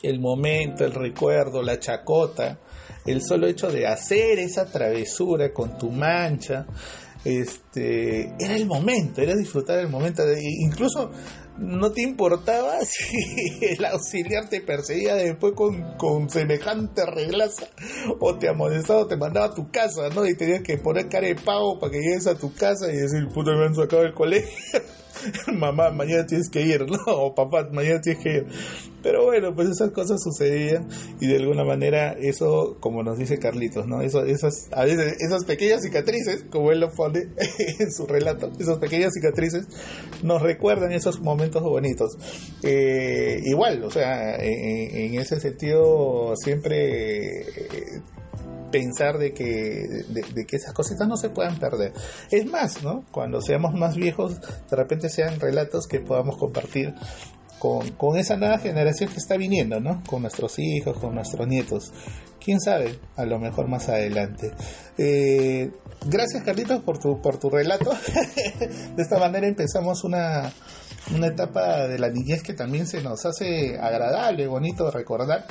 el 0.03 0.19
momento, 0.19 0.85
el 0.85 0.93
recuerdo, 0.93 1.61
la 1.63 1.79
chacota, 1.79 2.59
el 3.05 3.21
solo 3.21 3.47
hecho 3.47 3.71
de 3.71 3.87
hacer 3.87 4.39
esa 4.39 4.65
travesura 4.65 5.53
con 5.53 5.77
tu 5.77 5.89
mancha, 5.89 6.67
este, 7.27 8.33
era 8.39 8.55
el 8.55 8.65
momento, 8.65 9.21
era 9.21 9.35
disfrutar 9.35 9.79
el 9.79 9.89
momento. 9.89 10.25
De, 10.25 10.39
incluso 10.41 11.11
no 11.57 11.91
te 11.91 12.01
importaba 12.01 12.79
si 12.85 13.65
el 13.65 13.83
auxiliar 13.83 14.47
te 14.49 14.61
perseguía 14.61 15.15
después 15.15 15.53
con, 15.53 16.29
semejante 16.29 17.05
reglaza 17.05 17.67
o 18.19 18.37
te 18.37 18.47
amonestaba 18.47 19.01
o 19.01 19.07
te 19.07 19.17
mandaba 19.17 19.47
a 19.47 19.53
tu 19.53 19.69
casa, 19.69 20.09
¿no? 20.15 20.25
Y 20.25 20.37
tenías 20.37 20.61
que 20.61 20.77
poner 20.77 21.09
cara 21.09 21.27
de 21.27 21.35
pago 21.35 21.79
para 21.79 21.91
que 21.91 21.99
llegues 21.99 22.27
a 22.27 22.37
tu 22.37 22.53
casa 22.53 22.91
y 22.91 22.95
decir, 22.95 23.27
puto, 23.33 23.51
me 23.51 23.65
han 23.65 23.75
sacado 23.75 24.03
del 24.03 24.13
colegio. 24.13 24.49
mamá, 25.53 25.91
mañana 25.91 26.25
tienes 26.25 26.49
que 26.49 26.61
ir, 26.61 26.85
¿no? 26.89 26.99
O 27.07 27.35
papá, 27.35 27.67
mañana 27.71 28.01
tienes 28.01 28.23
que 28.23 28.29
ir. 28.29 28.45
Pero 29.03 29.25
bueno, 29.25 29.53
pues 29.55 29.69
esas 29.69 29.91
cosas 29.91 30.21
sucedían 30.21 30.87
y 31.21 31.27
de 31.27 31.37
alguna 31.37 31.63
manera 31.63 32.13
eso, 32.13 32.77
como 32.79 33.03
nos 33.03 33.17
dice 33.17 33.37
Carlitos, 33.37 33.87
¿no? 33.87 34.01
Eso, 34.01 34.25
esas, 34.25 34.67
a 34.71 34.83
veces 34.83 35.17
esas 35.19 35.45
pequeñas 35.45 35.83
cicatrices, 35.83 36.45
como 36.49 36.71
él 36.71 36.79
lo 36.79 36.91
pone 36.91 37.27
en 37.79 37.91
su 37.91 38.05
relato, 38.05 38.51
esas 38.59 38.79
pequeñas 38.79 39.13
cicatrices 39.13 39.67
nos 40.23 40.41
recuerdan 40.41 40.91
esos 40.91 41.21
momentos 41.21 41.61
bonitos. 41.61 42.17
Eh, 42.63 43.39
igual, 43.45 43.83
o 43.83 43.91
sea, 43.91 44.35
en, 44.35 45.13
en 45.13 45.19
ese 45.19 45.39
sentido 45.39 46.33
siempre 46.35 47.45
pensar 48.71 49.17
de 49.17 49.33
que, 49.33 50.03
de, 50.09 50.45
que 50.45 50.55
esas 50.55 50.73
cositas 50.73 51.07
no 51.07 51.17
se 51.17 51.29
puedan 51.29 51.57
perder. 51.57 51.93
Es 52.31 52.45
más, 52.45 52.83
¿no? 52.83 53.05
Cuando 53.11 53.41
seamos 53.41 53.73
más 53.73 53.95
viejos, 53.95 54.39
de 54.41 54.75
repente 54.75 55.09
sean 55.09 55.39
relatos 55.39 55.87
que 55.87 55.99
podamos 55.99 56.37
compartir 56.37 56.93
con, 57.59 57.89
con, 57.91 58.17
esa 58.17 58.37
nueva 58.37 58.59
generación 58.59 59.09
que 59.09 59.17
está 59.17 59.37
viniendo, 59.37 59.79
¿no? 59.79 60.03
Con 60.07 60.21
nuestros 60.21 60.59
hijos, 60.59 60.97
con 60.99 61.15
nuestros 61.15 61.47
nietos. 61.47 61.91
Quién 62.43 62.59
sabe, 62.59 62.99
a 63.15 63.25
lo 63.25 63.39
mejor 63.39 63.67
más 63.67 63.89
adelante. 63.89 64.51
Eh, 64.97 65.71
gracias 66.05 66.43
Carlitos 66.43 66.81
por 66.83 66.99
tu, 66.99 67.21
por 67.21 67.37
tu 67.37 67.49
relato. 67.49 67.91
de 68.59 69.01
esta 69.01 69.17
manera 69.17 69.47
empezamos 69.47 70.03
una, 70.03 70.51
una 71.15 71.27
etapa 71.27 71.87
de 71.87 71.99
la 71.99 72.09
niñez 72.09 72.43
que 72.43 72.53
también 72.53 72.87
se 72.87 73.01
nos 73.01 73.25
hace 73.25 73.77
agradable, 73.79 74.47
bonito 74.47 74.89
recordar 74.91 75.45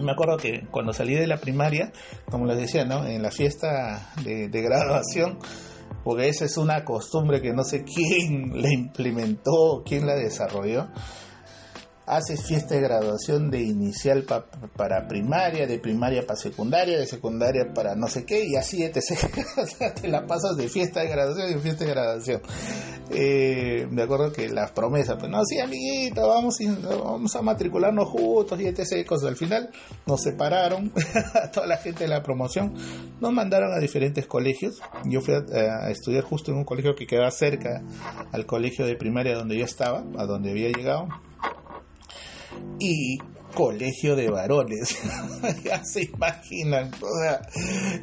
me 0.00 0.12
acuerdo 0.12 0.36
que 0.36 0.66
cuando 0.70 0.92
salí 0.92 1.14
de 1.14 1.26
la 1.26 1.38
primaria, 1.38 1.92
como 2.30 2.46
les 2.46 2.58
decía, 2.58 2.84
¿no? 2.84 3.06
En 3.06 3.22
la 3.22 3.30
fiesta 3.30 4.12
de, 4.24 4.48
graduación, 4.48 5.38
porque 6.04 6.28
esa 6.28 6.44
es 6.44 6.56
una 6.56 6.84
costumbre 6.84 7.40
que 7.40 7.52
no 7.52 7.64
sé 7.64 7.84
quién 7.84 8.52
la 8.62 8.72
implementó, 8.72 9.82
quién 9.84 10.06
la 10.06 10.14
desarrolló. 10.14 10.88
Haces 12.10 12.44
fiesta 12.44 12.74
de 12.74 12.80
graduación 12.80 13.50
de 13.50 13.62
inicial 13.62 14.24
para 14.76 15.06
primaria, 15.06 15.66
de 15.66 15.78
primaria 15.78 16.26
para 16.26 16.36
secundaria, 16.36 16.98
de 16.98 17.06
secundaria 17.06 17.72
para 17.72 17.94
no 17.94 18.08
sé 18.08 18.24
qué, 18.24 18.44
y 18.46 18.56
así 18.56 18.88
te, 18.90 19.00
o 19.56 19.66
sea, 19.66 19.94
te 19.94 20.08
la 20.08 20.26
pasas 20.26 20.56
de 20.56 20.68
fiesta 20.68 21.00
de 21.00 21.08
graduación 21.08 21.56
y 21.56 21.60
fiesta 21.60 21.84
de 21.84 21.90
graduación. 21.90 22.42
Eh, 23.12 23.88
me 23.90 24.02
acuerdo 24.02 24.32
que 24.32 24.48
las 24.48 24.70
promesas, 24.72 25.16
pues 25.18 25.30
no, 25.30 25.44
sí, 25.44 25.58
amiguito, 25.58 26.28
vamos, 26.28 26.58
vamos 26.82 27.34
a 27.34 27.42
matricularnos 27.42 28.08
juntos 28.08 28.60
y 28.60 28.66
etc. 28.66 29.06
Cosas. 29.06 29.28
Al 29.30 29.36
final 29.36 29.70
nos 30.06 30.22
separaron, 30.22 30.92
toda 31.52 31.66
la 31.66 31.76
gente 31.76 32.04
de 32.04 32.08
la 32.08 32.22
promoción, 32.22 32.74
nos 33.20 33.32
mandaron 33.32 33.72
a 33.72 33.78
diferentes 33.78 34.26
colegios. 34.26 34.80
Yo 35.04 35.20
fui 35.20 35.34
a, 35.34 35.86
a 35.86 35.90
estudiar 35.90 36.24
justo 36.24 36.50
en 36.50 36.58
un 36.58 36.64
colegio 36.64 36.94
que 36.94 37.06
quedaba 37.06 37.30
cerca 37.30 37.82
al 38.32 38.46
colegio 38.46 38.86
de 38.86 38.96
primaria 38.96 39.34
donde 39.34 39.58
yo 39.58 39.64
estaba, 39.64 40.04
a 40.16 40.26
donde 40.26 40.50
había 40.50 40.68
llegado 40.68 41.08
y 42.78 43.18
colegio 43.54 44.16
de 44.16 44.30
varones. 44.30 44.98
ya 45.64 45.84
se 45.84 46.02
imaginan, 46.02 46.90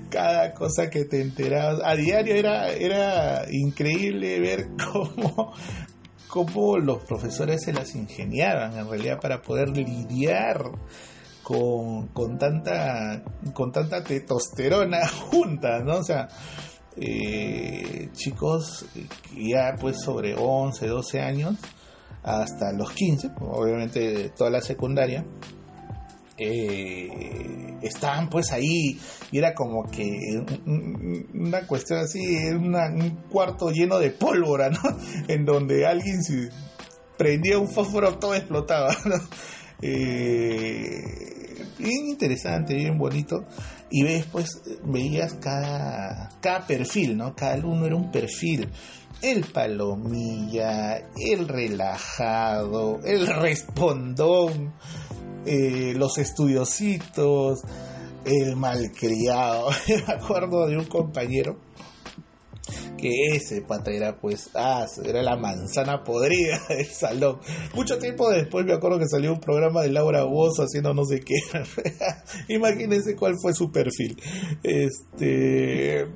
cada 0.09 0.53
cosa 0.53 0.89
que 0.89 1.05
te 1.05 1.21
enterabas. 1.21 1.81
A 1.83 1.95
diario 1.95 2.35
era, 2.35 2.71
era 2.71 3.45
increíble 3.51 4.39
ver 4.39 4.67
cómo, 4.91 5.53
cómo 6.27 6.77
los 6.77 7.03
profesores 7.03 7.63
se 7.63 7.73
las 7.73 7.95
ingeniaban 7.95 8.77
en 8.77 8.89
realidad 8.89 9.19
para 9.19 9.41
poder 9.41 9.69
lidiar 9.69 10.71
con, 11.43 12.07
con 12.07 12.37
tanta 12.37 13.23
con 13.53 13.71
tanta 13.71 14.03
testosterona 14.03 15.07
junta, 15.29 15.79
¿no? 15.79 15.97
O 15.97 16.03
sea, 16.03 16.27
eh, 16.97 18.09
chicos 18.13 18.85
ya 19.33 19.75
pues 19.79 20.01
sobre 20.01 20.35
11, 20.35 20.87
12 20.87 21.21
años 21.21 21.55
hasta 22.27 22.73
los 22.73 22.91
15, 22.91 23.31
obviamente 23.39 24.29
toda 24.35 24.49
la 24.49 24.61
secundaria, 24.61 25.25
eh, 26.37 27.77
estaban 27.81 28.29
pues 28.29 28.51
ahí 28.51 28.99
y 29.31 29.37
era 29.37 29.53
como 29.53 29.89
que 29.89 30.09
una 31.33 31.65
cuestión 31.65 31.99
así, 31.99 32.19
un 32.51 33.23
cuarto 33.29 33.71
lleno 33.71 33.97
de 33.97 34.11
pólvora, 34.11 34.69
¿no? 34.69 34.79
En 35.29 35.45
donde 35.45 35.85
alguien 35.85 36.19
prendía 37.17 37.57
un 37.57 37.69
fósforo 37.69 38.17
todo 38.19 38.35
explotaba. 38.35 38.95
Eh, 39.79 41.03
bien 41.77 42.07
interesante, 42.07 42.73
bien 42.73 42.97
bonito. 42.97 43.45
Y 43.91 44.01
ves, 44.01 44.25
pues, 44.25 44.59
veías 44.83 45.35
cada, 45.35 46.31
cada 46.41 46.65
perfil, 46.65 47.15
¿no? 47.15 47.35
Cada 47.35 47.53
alumno 47.53 47.85
era 47.85 47.95
un 47.95 48.09
perfil 48.09 48.67
el 49.21 49.45
palomilla, 49.45 50.97
el 51.15 51.47
relajado, 51.47 52.99
el 53.03 53.27
respondón, 53.27 54.73
eh, 55.45 55.93
los 55.95 56.17
estudiositos, 56.17 57.61
el 58.25 58.55
malcriado. 58.55 59.69
Me 60.07 60.13
acuerdo 60.13 60.67
de 60.67 60.77
un 60.77 60.85
compañero 60.85 61.66
que 62.97 63.35
ese 63.35 63.61
pata 63.61 63.91
era 63.91 64.19
pues, 64.19 64.49
ah, 64.55 64.85
era 65.05 65.21
la 65.21 65.37
manzana 65.37 66.03
podrida 66.03 66.59
del 66.69 66.85
salón. 66.87 67.39
Mucho 67.73 67.97
tiempo 67.97 68.29
después 68.29 68.65
me 68.65 68.73
acuerdo 68.73 68.99
que 68.99 69.07
salió 69.07 69.33
un 69.33 69.39
programa 69.39 69.81
de 69.81 69.91
Laura 69.91 70.23
Bozo 70.23 70.63
haciendo 70.63 70.93
no 70.93 71.05
sé 71.05 71.19
qué. 71.19 71.35
Imagínense 72.53 73.15
cuál 73.15 73.35
fue 73.41 73.53
su 73.53 73.71
perfil. 73.71 74.21
Este, 74.63 76.07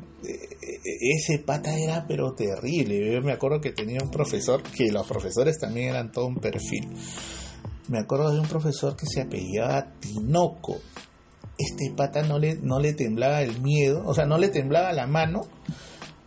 ese 0.84 1.39
pata 1.39 1.77
era 1.77 2.05
pero 2.08 2.34
terrible. 2.34 3.13
Yo 3.13 3.22
me 3.22 3.34
acuerdo 3.34 3.62
que 3.62 3.72
tenía 3.72 4.00
un 4.01 4.12
profesor, 4.12 4.63
que 4.63 4.91
los 4.91 5.08
profesores 5.08 5.60
también 5.60 5.89
eran 5.89 6.12
todo 6.12 6.27
un 6.27 6.36
perfil. 6.36 6.88
Me 7.88 8.00
acuerdo 8.00 8.31
de 8.31 8.39
un 8.39 8.48
profesor 8.48 8.96
que 8.96 9.05
se 9.05 9.22
apellidaba 9.22 9.93
Tinoco. 10.00 10.79
Este 11.58 11.93
pata 11.96 12.24
no 12.24 12.39
le, 12.39 12.55
no 12.55 12.79
le 12.79 12.93
temblaba 12.93 13.41
el 13.41 13.62
miedo, 13.62 14.03
o 14.05 14.13
sea, 14.13 14.25
no 14.25 14.38
le 14.38 14.50
temblaba 14.50 14.93
la 14.93 15.05
mano 15.05 15.41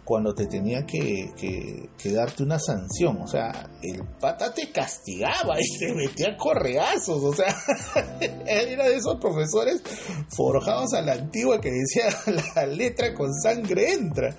cuando 0.05 0.35
te 0.35 0.47
tenía 0.47 0.85
que, 0.85 1.33
que, 1.37 2.13
darte 2.13 2.43
una 2.43 2.59
sanción. 2.59 3.21
O 3.23 3.27
sea, 3.27 3.71
el 3.83 4.05
pata 4.21 4.53
te 4.53 4.71
castigaba 4.71 5.57
y 5.61 5.79
te 5.79 5.95
metía 5.95 6.37
correazos. 6.37 7.23
O 7.23 7.33
sea, 7.33 7.57
era 8.47 8.89
de 8.89 8.97
esos 8.97 9.17
profesores 9.21 9.83
forjados 10.29 10.93
a 10.95 11.03
la 11.03 11.13
antigua 11.15 11.61
que 11.61 11.71
decía 11.71 12.05
la 12.55 12.67
letra 12.67 13.15
con 13.15 13.33
sangre 13.35 13.93
entra. 13.93 14.37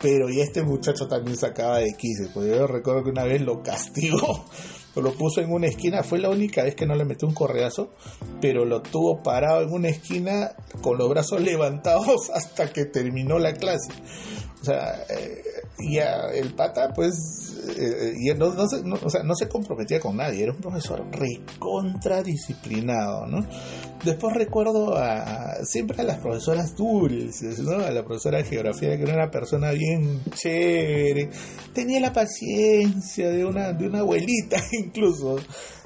Pero 0.00 0.28
y 0.28 0.40
este 0.40 0.62
muchacho 0.62 1.06
también 1.06 1.36
sacaba 1.36 1.78
de 1.78 1.94
quise. 1.96 2.28
Pues 2.34 2.48
yo 2.48 2.66
recuerdo 2.66 3.04
que 3.04 3.10
una 3.10 3.24
vez 3.24 3.40
lo 3.40 3.62
castigó 3.62 4.44
lo 5.02 5.14
puso 5.14 5.40
en 5.40 5.52
una 5.52 5.66
esquina, 5.66 6.02
fue 6.02 6.18
la 6.18 6.30
única 6.30 6.62
vez 6.62 6.74
que 6.74 6.86
no 6.86 6.94
le 6.94 7.04
metió 7.04 7.28
un 7.28 7.34
correazo, 7.34 7.90
pero 8.40 8.64
lo 8.64 8.82
tuvo 8.82 9.22
parado 9.22 9.62
en 9.62 9.72
una 9.72 9.88
esquina 9.88 10.52
con 10.82 10.98
los 10.98 11.08
brazos 11.08 11.40
levantados 11.40 12.30
hasta 12.34 12.72
que 12.72 12.84
terminó 12.84 13.38
la 13.38 13.54
clase. 13.54 13.92
O 14.60 14.64
sea, 14.64 15.04
eh, 15.10 15.42
ya 15.92 16.28
el 16.32 16.54
pata, 16.54 16.92
pues, 16.94 17.14
eh, 17.76 18.14
y 18.18 18.32
no, 18.34 18.54
no, 18.54 18.66
se, 18.66 18.76
o 18.76 19.10
sea, 19.10 19.22
no 19.22 19.34
se 19.34 19.46
comprometía 19.46 20.00
con 20.00 20.16
nadie, 20.16 20.44
era 20.44 20.52
un 20.52 20.60
profesor 20.60 21.04
recontradisciplinado, 21.10 23.26
¿no? 23.26 23.46
Después 24.04 24.34
recuerdo 24.34 24.96
a, 24.96 25.64
siempre 25.64 26.00
a 26.00 26.04
las 26.04 26.18
profesoras 26.18 26.74
dulces, 26.76 27.58
¿no? 27.60 27.72
A 27.72 27.90
la 27.90 28.04
profesora 28.04 28.38
de 28.38 28.44
geografía, 28.44 28.96
que 28.96 29.02
era 29.02 29.14
una 29.14 29.30
persona 29.30 29.72
bien 29.72 30.22
chévere, 30.30 31.30
tenía 31.72 32.00
la 32.00 32.12
paciencia 32.12 33.30
de 33.30 33.44
una, 33.44 33.72
de 33.72 33.86
una 33.86 34.00
abuelita 34.00 34.62
incluso 34.84 35.36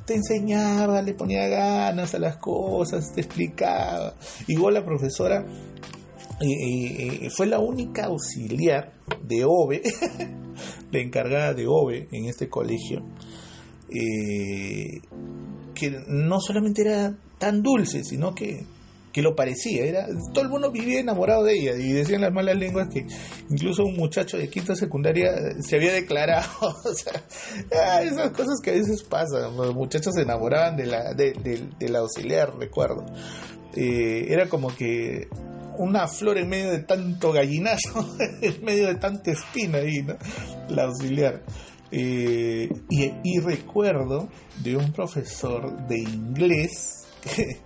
te 0.04 0.14
enseñaba, 0.14 1.02
le 1.02 1.14
ponía 1.14 1.46
ganas 1.48 2.14
a 2.14 2.18
las 2.18 2.36
cosas, 2.36 3.12
te 3.14 3.20
explicaba. 3.20 4.14
Igual 4.46 4.74
la 4.74 4.84
profesora 4.84 5.44
fue 7.30 7.46
la 7.46 7.58
única 7.58 8.06
auxiliar 8.06 8.92
de 9.22 9.44
OVE, 9.44 9.82
la 10.92 11.00
encargada 11.00 11.54
de 11.54 11.66
OVE 11.66 12.08
en 12.12 12.26
este 12.26 12.48
colegio, 12.48 13.04
eh, 13.88 15.00
que 15.74 15.90
no 16.06 16.40
solamente 16.40 16.82
era 16.82 17.16
tan 17.38 17.62
dulce, 17.62 18.04
sino 18.04 18.34
que, 18.34 18.64
que 19.12 19.22
lo 19.22 19.34
parecía. 19.34 19.84
Era, 19.84 20.06
todo 20.32 20.44
el 20.44 20.50
mundo 20.50 20.70
vivía 20.70 21.00
enamorado 21.00 21.44
de 21.44 21.54
ella 21.54 21.72
y 21.76 21.92
decían 21.92 22.22
las 22.22 22.32
malas 22.32 22.56
lenguas 22.56 22.88
que 22.88 23.06
incluso 23.50 23.84
un 23.84 23.96
muchacho 23.96 24.36
de 24.36 24.48
quinta 24.48 24.74
secundaria 24.74 25.32
se 25.60 25.76
había 25.76 25.92
declarado. 25.92 26.48
o 26.84 26.94
sea, 26.94 27.22
ah, 27.72 28.02
esas 28.02 28.30
cosas 28.30 28.60
que 28.62 28.70
a 28.70 28.74
veces 28.74 29.02
pasan. 29.02 29.56
Los 29.56 29.74
muchachos 29.74 30.14
se 30.14 30.22
enamoraban 30.22 30.76
de 30.76 30.86
la, 30.86 31.14
de, 31.14 31.88
la 31.88 32.00
auxiliar, 32.00 32.56
recuerdo. 32.58 33.04
Eh, 33.74 34.26
era 34.28 34.48
como 34.48 34.74
que 34.74 35.28
una 35.78 36.08
flor 36.08 36.38
en 36.38 36.48
medio 36.48 36.70
de 36.70 36.80
tanto 36.80 37.32
gallinazo, 37.32 38.16
en 38.42 38.64
medio 38.64 38.88
de 38.88 38.96
tanta 38.96 39.30
espina 39.30 39.78
ahí, 39.78 40.02
¿no? 40.02 40.16
La 40.68 40.84
auxiliar. 40.84 41.42
Eh, 41.90 42.68
y, 42.90 43.40
recuerdo 43.40 44.28
de 44.62 44.76
un 44.76 44.92
profesor 44.92 45.86
de 45.86 45.98
inglés 45.98 47.06
que 47.22 47.60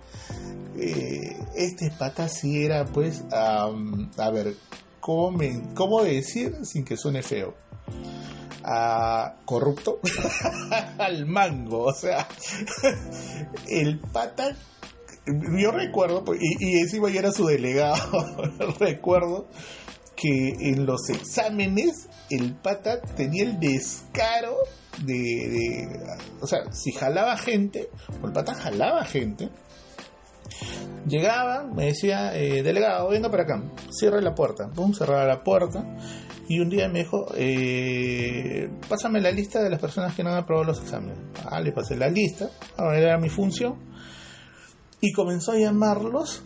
eh, 0.77 1.37
este 1.55 1.91
pata 1.91 2.27
sí 2.27 2.63
era 2.63 2.85
pues, 2.85 3.23
a 3.31 3.69
ver, 4.31 4.55
¿cómo, 4.99 5.39
¿cómo 5.75 6.03
decir 6.03 6.65
sin 6.65 6.85
que 6.85 6.97
suene 6.97 7.21
feo? 7.21 7.55
a 8.65 9.35
corrupto 9.43 9.99
al 10.97 11.25
mango, 11.25 11.83
o 11.83 11.93
sea, 11.93 12.27
el 13.67 13.99
pata 13.99 14.55
yo 15.25 15.71
recuerdo, 15.71 16.23
pues, 16.23 16.39
y, 16.41 16.55
y 16.59 16.79
encima 16.79 17.09
era 17.09 17.31
su 17.31 17.45
delegado, 17.45 18.41
recuerdo 18.79 19.47
que 20.15 20.49
en 20.59 20.85
los 20.85 21.09
exámenes 21.09 22.09
el 22.29 22.53
pata 22.55 23.01
tenía 23.01 23.43
el 23.43 23.59
descaro 23.59 24.57
de, 25.05 25.87
o 26.41 26.47
sea, 26.47 26.71
si 26.71 26.91
jalaba 26.91 27.37
gente, 27.37 27.89
el 28.23 28.31
pata 28.31 28.53
jalaba 28.53 29.05
gente, 29.05 29.49
llegaba, 31.07 31.63
me 31.63 31.87
decía, 31.87 32.35
eh, 32.35 32.63
delegado, 32.63 33.09
venga 33.09 33.29
para 33.29 33.43
acá, 33.43 33.63
cierra 33.91 34.21
la 34.21 34.33
puerta, 34.33 34.69
pum, 34.69 34.93
cerraba 34.93 35.25
la 35.25 35.43
puerta, 35.43 35.85
y 36.47 36.59
un 36.59 36.69
día 36.69 36.87
me 36.89 36.99
dijo, 36.99 37.27
eh, 37.35 38.69
pásame 38.89 39.21
la 39.21 39.31
lista 39.31 39.61
de 39.61 39.69
las 39.69 39.79
personas 39.79 40.13
que 40.13 40.23
no 40.23 40.29
han 40.29 40.37
aprobado 40.37 40.67
los 40.67 40.81
exámenes. 40.81 41.17
Ah, 41.45 41.61
le 41.61 41.71
pasé 41.71 41.95
la 41.95 42.09
lista, 42.09 42.49
ahora 42.77 42.99
era 42.99 43.17
mi 43.17 43.29
función, 43.29 43.75
y 45.01 45.11
comenzó 45.11 45.53
a 45.53 45.57
llamarlos 45.57 46.43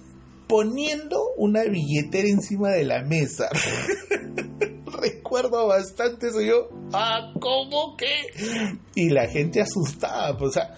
poniendo 0.48 1.34
una 1.38 1.64
billetera 1.64 2.28
encima 2.28 2.70
de 2.70 2.86
la 2.86 3.04
mesa. 3.04 3.50
Recuerdo 4.86 5.68
bastante 5.68 6.28
eso 6.28 6.42
yo, 6.42 6.70
ah, 6.94 7.32
¿cómo 7.40 7.96
que? 7.98 8.30
Y 8.96 9.10
la 9.10 9.28
gente 9.28 9.62
asustada, 9.62 10.36
pues, 10.38 10.50
o 10.50 10.54
sea, 10.54 10.76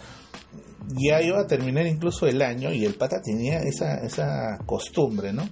ya 0.89 1.21
iba 1.21 1.41
a 1.41 1.47
terminar 1.47 1.85
incluso 1.85 2.27
el 2.27 2.41
año 2.41 2.71
y 2.73 2.85
el 2.85 2.95
pata 2.95 3.21
tenía 3.21 3.59
esa, 3.59 3.95
esa 4.03 4.57
costumbre, 4.65 5.33
¿no? 5.33 5.43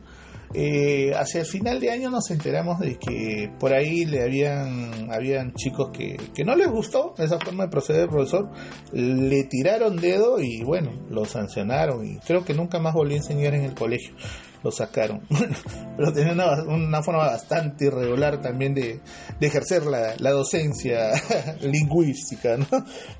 Eh, 0.53 1.11
hacia 1.13 1.41
el 1.41 1.45
final 1.45 1.81
de 1.81 1.91
año 1.91 2.09
nos 2.09 2.31
enteramos 2.31 2.79
de 2.79 2.97
que 2.97 3.51
por 3.59 3.73
ahí 3.73 4.05
le 4.05 4.23
habían, 4.23 5.11
habían 5.11 5.53
chicos 5.53 5.89
que, 5.91 6.15
que 6.33 6.45
no 6.45 6.55
les 6.55 6.69
gustó 6.69 7.13
esa 7.17 7.37
forma 7.37 7.65
de 7.65 7.69
proceder 7.69 8.01
del 8.01 8.09
profesor, 8.09 8.49
le 8.93 9.43
tiraron 9.43 9.97
dedo 9.97 10.39
y 10.39 10.63
bueno, 10.63 10.91
lo 11.09 11.25
sancionaron 11.25 12.05
y 12.05 12.17
creo 12.19 12.45
que 12.45 12.53
nunca 12.53 12.79
más 12.79 12.93
volvió 12.93 13.15
a 13.15 13.17
enseñar 13.17 13.55
en 13.55 13.65
el 13.65 13.73
colegio 13.73 14.15
lo 14.63 14.71
sacaron. 14.71 15.21
pero 15.97 16.13
tenía 16.13 16.33
una, 16.33 17.01
forma 17.03 17.27
bastante 17.27 17.85
irregular 17.85 18.41
también 18.41 18.73
de, 18.73 18.99
ejercer 19.39 19.83
la, 19.85 20.31
docencia 20.31 21.11
lingüística. 21.61 22.57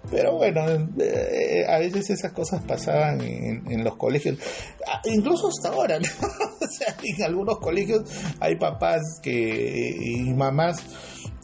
Pero 0.10 0.36
bueno, 0.36 0.66
eh, 1.00 1.66
a 1.68 1.80
veces 1.80 2.10
esas 2.10 2.32
cosas 2.34 2.64
pasaban 2.64 3.22
en, 3.22 3.84
los 3.84 3.96
colegios, 3.96 4.38
ah, 4.88 5.02
incluso 5.06 5.50
hasta 5.50 5.70
ahora, 5.70 5.98
o 6.62 6.68
sea, 6.68 6.96
en 7.04 7.24
algunos 7.24 7.60
colegios 7.60 8.04
hay 8.40 8.56
papás 8.58 9.02
que 9.22 9.96
y 10.00 10.34
mamás 10.34 10.78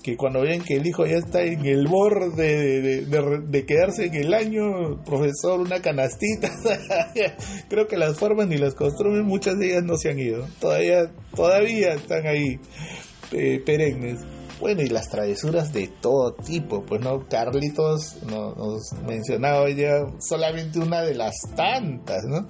que 0.04 0.18
cuando 0.18 0.42
ven 0.42 0.62
que 0.62 0.76
el 0.76 0.86
hijo 0.86 1.06
ya 1.06 1.16
está 1.16 1.42
en 1.42 1.66
el 1.66 1.88
borde 1.88 3.06
de, 3.06 3.66
quedarse 3.66 4.06
en 4.06 4.16
el 4.16 4.34
año, 4.34 5.02
profesor, 5.06 5.62
una 5.62 5.82
canastita, 5.82 6.52
creo 7.70 7.88
que 7.88 7.98
las 7.98 8.20
forman 8.20 8.52
y 8.52 8.58
las 8.58 8.76
construyen, 8.76 9.26
muchas 9.26 9.58
de 9.58 9.72
ellas 9.72 9.84
no 9.84 9.96
se 9.96 10.12
han 10.12 10.20
ido, 10.20 10.46
todavía, 10.60 11.10
todavía 11.34 11.94
están 11.94 12.28
ahí 12.28 12.60
eh, 13.32 13.62
perennes. 13.66 14.20
Bueno, 14.60 14.82
y 14.82 14.88
las 14.88 15.10
travesuras 15.10 15.74
de 15.74 15.88
todo 16.00 16.34
tipo, 16.36 16.84
pues 16.86 17.02
no, 17.02 17.28
Carlitos 17.28 18.24
nos 18.24 18.94
mencionaba 19.06 19.70
ya 19.72 20.06
solamente 20.20 20.80
una 20.80 21.02
de 21.02 21.16
las 21.16 21.34
tantas, 21.56 22.24
¿no? 22.26 22.48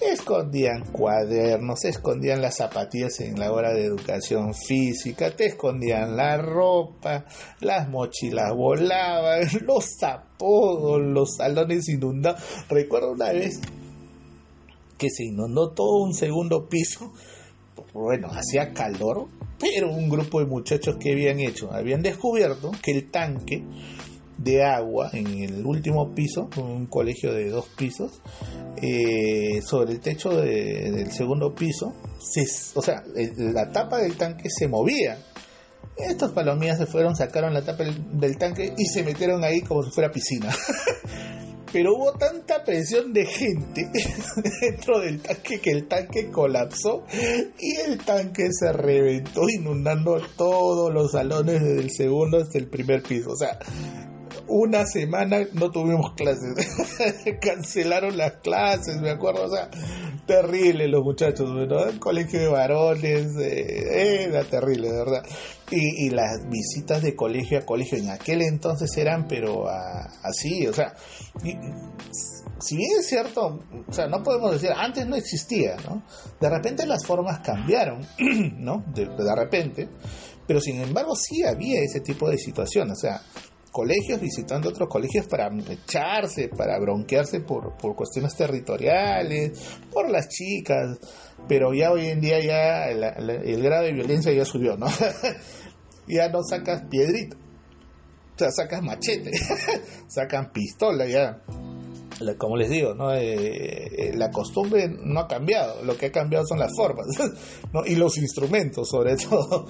Escondían 0.00 0.84
cuadernos, 0.92 1.84
escondían 1.84 2.40
las 2.40 2.56
zapatillas 2.56 3.20
en 3.20 3.38
la 3.38 3.52
hora 3.52 3.72
de 3.72 3.84
educación 3.84 4.54
física, 4.54 5.34
te 5.34 5.46
escondían 5.46 6.16
la 6.16 6.36
ropa, 6.36 7.24
las 7.60 7.88
mochilas 7.88 8.54
volaban, 8.54 9.48
los 9.66 10.02
apodos, 10.02 11.00
los 11.02 11.36
salones 11.36 11.88
inundados. 11.88 12.42
Recuerdo 12.68 13.12
una 13.12 13.32
vez 13.32 13.60
que 14.96 15.10
se 15.10 15.24
inundó 15.24 15.70
todo 15.70 16.02
un 16.02 16.14
segundo 16.14 16.68
piso, 16.68 17.12
bueno, 17.92 18.28
hacía 18.30 18.72
calor, 18.72 19.28
pero 19.58 19.90
un 19.90 20.08
grupo 20.08 20.40
de 20.40 20.46
muchachos 20.46 20.96
que 21.00 21.12
habían 21.12 21.40
hecho, 21.40 21.72
habían 21.72 22.02
descubierto 22.02 22.72
que 22.82 22.92
el 22.92 23.10
tanque 23.10 23.64
de 24.38 24.64
agua 24.64 25.10
en 25.12 25.26
el 25.26 25.66
último 25.66 26.14
piso, 26.14 26.48
un 26.56 26.86
colegio 26.86 27.34
de 27.34 27.50
dos 27.50 27.66
pisos, 27.76 28.22
eh, 28.80 29.60
sobre 29.62 29.92
el 29.92 30.00
techo 30.00 30.30
del 30.30 31.10
segundo 31.10 31.54
piso, 31.54 31.92
o 32.74 32.82
sea, 32.82 33.02
la 33.36 33.70
tapa 33.70 33.98
del 33.98 34.16
tanque 34.16 34.48
se 34.48 34.68
movía. 34.68 35.18
Estos 35.96 36.32
palomías 36.32 36.78
se 36.78 36.86
fueron, 36.86 37.16
sacaron 37.16 37.52
la 37.52 37.62
tapa 37.62 37.84
del, 37.84 38.38
tanque 38.38 38.72
y 38.76 38.86
se 38.86 39.02
metieron 39.02 39.42
ahí 39.42 39.60
como 39.62 39.82
si 39.82 39.90
fuera 39.90 40.10
piscina. 40.10 40.54
Pero 41.72 41.96
hubo 41.96 42.12
tanta 42.12 42.64
presión 42.64 43.12
de 43.12 43.26
gente 43.26 43.90
dentro 44.60 45.00
del 45.00 45.20
tanque 45.20 45.60
que 45.60 45.70
el 45.70 45.86
tanque 45.86 46.30
colapsó 46.30 47.04
y 47.58 47.76
el 47.76 47.98
tanque 47.98 48.48
se 48.52 48.72
reventó 48.72 49.42
inundando 49.50 50.18
todos 50.36 50.92
los 50.94 51.12
salones 51.12 51.60
desde 51.62 51.80
el 51.80 51.90
segundo 51.90 52.38
hasta 52.38 52.58
el 52.58 52.68
primer 52.68 53.02
piso. 53.02 53.32
O 53.32 53.36
sea, 53.36 53.58
una 54.48 54.86
semana 54.86 55.46
no 55.52 55.70
tuvimos 55.70 56.14
clases. 56.14 56.54
Cancelaron 57.40 58.16
las 58.16 58.34
clases, 58.34 59.00
me 59.00 59.10
acuerdo. 59.10 59.44
O 59.44 59.50
sea, 59.50 59.70
terrible 60.26 60.88
los 60.88 61.02
muchachos, 61.02 61.50
¿no? 61.50 61.84
El 61.84 61.98
colegio 61.98 62.40
de 62.40 62.48
varones, 62.48 63.36
eh, 63.40 64.24
era 64.24 64.44
terrible, 64.44 64.90
de 64.90 64.98
verdad. 64.98 65.24
Y, 65.70 66.10
las 66.10 66.48
visitas 66.48 67.02
de 67.02 67.14
colegio 67.14 67.58
a 67.58 67.66
colegio 67.66 67.98
en 67.98 68.10
aquel 68.10 68.42
entonces 68.42 68.96
eran, 68.96 69.28
pero 69.28 69.66
así, 69.68 70.66
o 70.66 70.72
sea, 70.72 70.94
si 72.58 72.76
bien 72.76 72.90
es 72.98 73.06
cierto, 73.06 73.60
o 73.86 73.92
sea, 73.92 74.06
no 74.06 74.22
podemos 74.22 74.52
decir, 74.52 74.70
antes 74.74 75.06
no 75.06 75.16
existía, 75.16 75.76
¿no? 75.86 76.02
De 76.40 76.48
repente 76.48 76.86
las 76.86 77.04
formas 77.04 77.40
cambiaron, 77.40 78.00
¿no? 78.58 78.82
De, 78.94 79.04
de 79.04 79.36
repente, 79.36 79.88
pero 80.46 80.58
sin 80.58 80.80
embargo 80.80 81.14
sí 81.14 81.44
había 81.44 81.80
ese 81.82 82.00
tipo 82.00 82.30
de 82.30 82.38
situación, 82.38 82.90
o 82.90 82.96
sea, 82.96 83.20
colegios, 83.70 84.20
visitando 84.20 84.68
otros 84.68 84.88
colegios 84.88 85.26
para 85.26 85.48
echarse, 85.70 86.48
para 86.48 86.78
bronquearse 86.78 87.40
por, 87.40 87.76
por 87.76 87.94
cuestiones 87.94 88.34
territoriales, 88.34 89.78
por 89.92 90.10
las 90.10 90.28
chicas, 90.28 90.98
pero 91.46 91.72
ya 91.72 91.90
hoy 91.90 92.06
en 92.06 92.20
día 92.20 92.40
ya 92.40 92.88
el 92.88 93.62
grado 93.62 93.84
de 93.84 93.92
violencia 93.92 94.32
ya 94.32 94.44
subió, 94.44 94.76
¿no? 94.76 94.86
ya 96.06 96.28
no 96.28 96.42
sacas 96.42 96.82
piedrito, 96.88 97.36
o 97.36 98.38
sea, 98.38 98.50
sacas 98.50 98.82
machete, 98.82 99.30
sacan 100.08 100.50
pistola 100.52 101.06
ya 101.06 101.42
como 102.36 102.56
les 102.56 102.70
digo, 102.70 102.94
¿no? 102.94 103.14
Eh, 103.14 103.90
eh, 103.96 104.12
la 104.14 104.30
costumbre 104.30 104.88
no 104.88 105.20
ha 105.20 105.28
cambiado, 105.28 105.82
lo 105.84 105.96
que 105.96 106.06
ha 106.06 106.12
cambiado 106.12 106.46
son 106.46 106.58
las 106.58 106.72
formas 106.76 107.06
y 107.86 107.94
los 107.94 108.18
instrumentos 108.18 108.88
sobre 108.88 109.16
todo. 109.16 109.66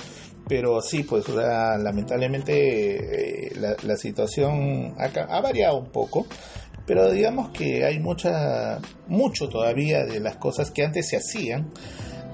Pero 0.48 0.80
sí, 0.80 1.02
pues 1.02 1.28
lamentablemente 1.28 3.48
eh, 3.48 3.52
la, 3.82 3.96
situación 3.96 4.94
ha, 4.96 5.40
variado 5.42 5.76
un 5.76 5.90
poco, 5.90 6.26
pero 6.86 7.10
digamos 7.10 7.50
que 7.50 7.84
hay 7.84 7.98
mucha, 7.98 8.78
mucho 9.08 9.50
todavía 9.50 10.06
de 10.06 10.20
las 10.20 10.36
cosas 10.36 10.70
que 10.70 10.84
antes 10.84 11.06
se 11.06 11.18
hacían, 11.18 11.70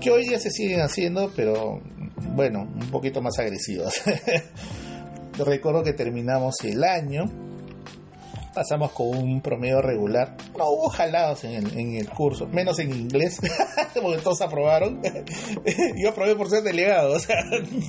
que 0.01 0.13
hoy 0.13 0.31
ya 0.31 0.39
se 0.39 0.51
siguen 0.51 0.81
haciendo, 0.81 1.33
pero 1.35 1.81
bueno, 2.37 2.61
un 2.61 2.91
poquito 2.93 3.21
más 3.21 3.37
agresivas. 3.41 4.01
Recuerdo 5.45 5.83
que 5.83 5.93
terminamos 5.93 6.55
el 6.63 6.85
año 6.85 7.25
pasamos 8.55 8.93
con 8.93 9.09
un 9.09 9.41
promedio 9.41 9.83
regular. 9.83 10.37
No 10.57 10.69
hubo 10.71 10.89
jalados 10.89 11.45
en 11.45 11.97
el, 11.97 12.09
curso, 12.09 12.47
menos 12.47 12.79
en 12.79 12.91
inglés, 12.91 13.41
porque 14.01 14.23
todos 14.23 14.41
aprobaron. 14.41 15.03
Yo 15.97 16.11
aprobé 16.11 16.37
por 16.37 16.49
ser 16.49 16.63
delegado, 16.63 17.15
o 17.15 17.19
sea, 17.19 17.37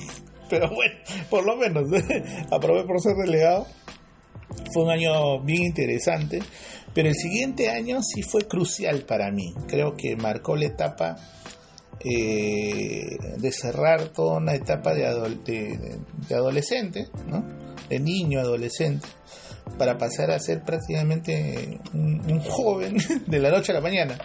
pero 0.50 0.68
bueno, 0.70 0.94
por 1.30 1.46
lo 1.46 1.56
menos 1.56 1.84
aprobé 2.50 2.84
por 2.84 3.00
ser 3.00 3.14
delegado. 3.16 3.66
Fue 4.72 4.84
un 4.84 4.90
año 4.90 5.40
bien 5.42 5.64
interesante, 5.64 6.40
pero 6.94 7.08
el 7.08 7.14
siguiente 7.14 7.68
año 7.68 8.02
sí 8.02 8.22
fue 8.22 8.42
crucial 8.42 9.02
para 9.02 9.30
mí. 9.30 9.54
Creo 9.68 9.96
que 9.96 10.16
marcó 10.16 10.56
la 10.56 10.66
etapa 10.66 11.16
eh, 12.00 13.16
de 13.38 13.52
cerrar 13.52 14.08
toda 14.08 14.38
una 14.38 14.54
etapa 14.54 14.94
de, 14.94 15.98
de 16.28 16.34
adolescente, 16.34 17.08
¿no? 17.26 17.44
de 17.88 18.00
niño 18.00 18.40
adolescente 18.40 19.06
para 19.78 19.98
pasar 19.98 20.30
a 20.30 20.38
ser 20.38 20.62
prácticamente 20.62 21.80
un, 21.92 22.40
joven 22.40 22.96
de 23.26 23.38
la 23.38 23.50
noche 23.50 23.72
a 23.72 23.74
la 23.74 23.80
mañana, 23.80 24.18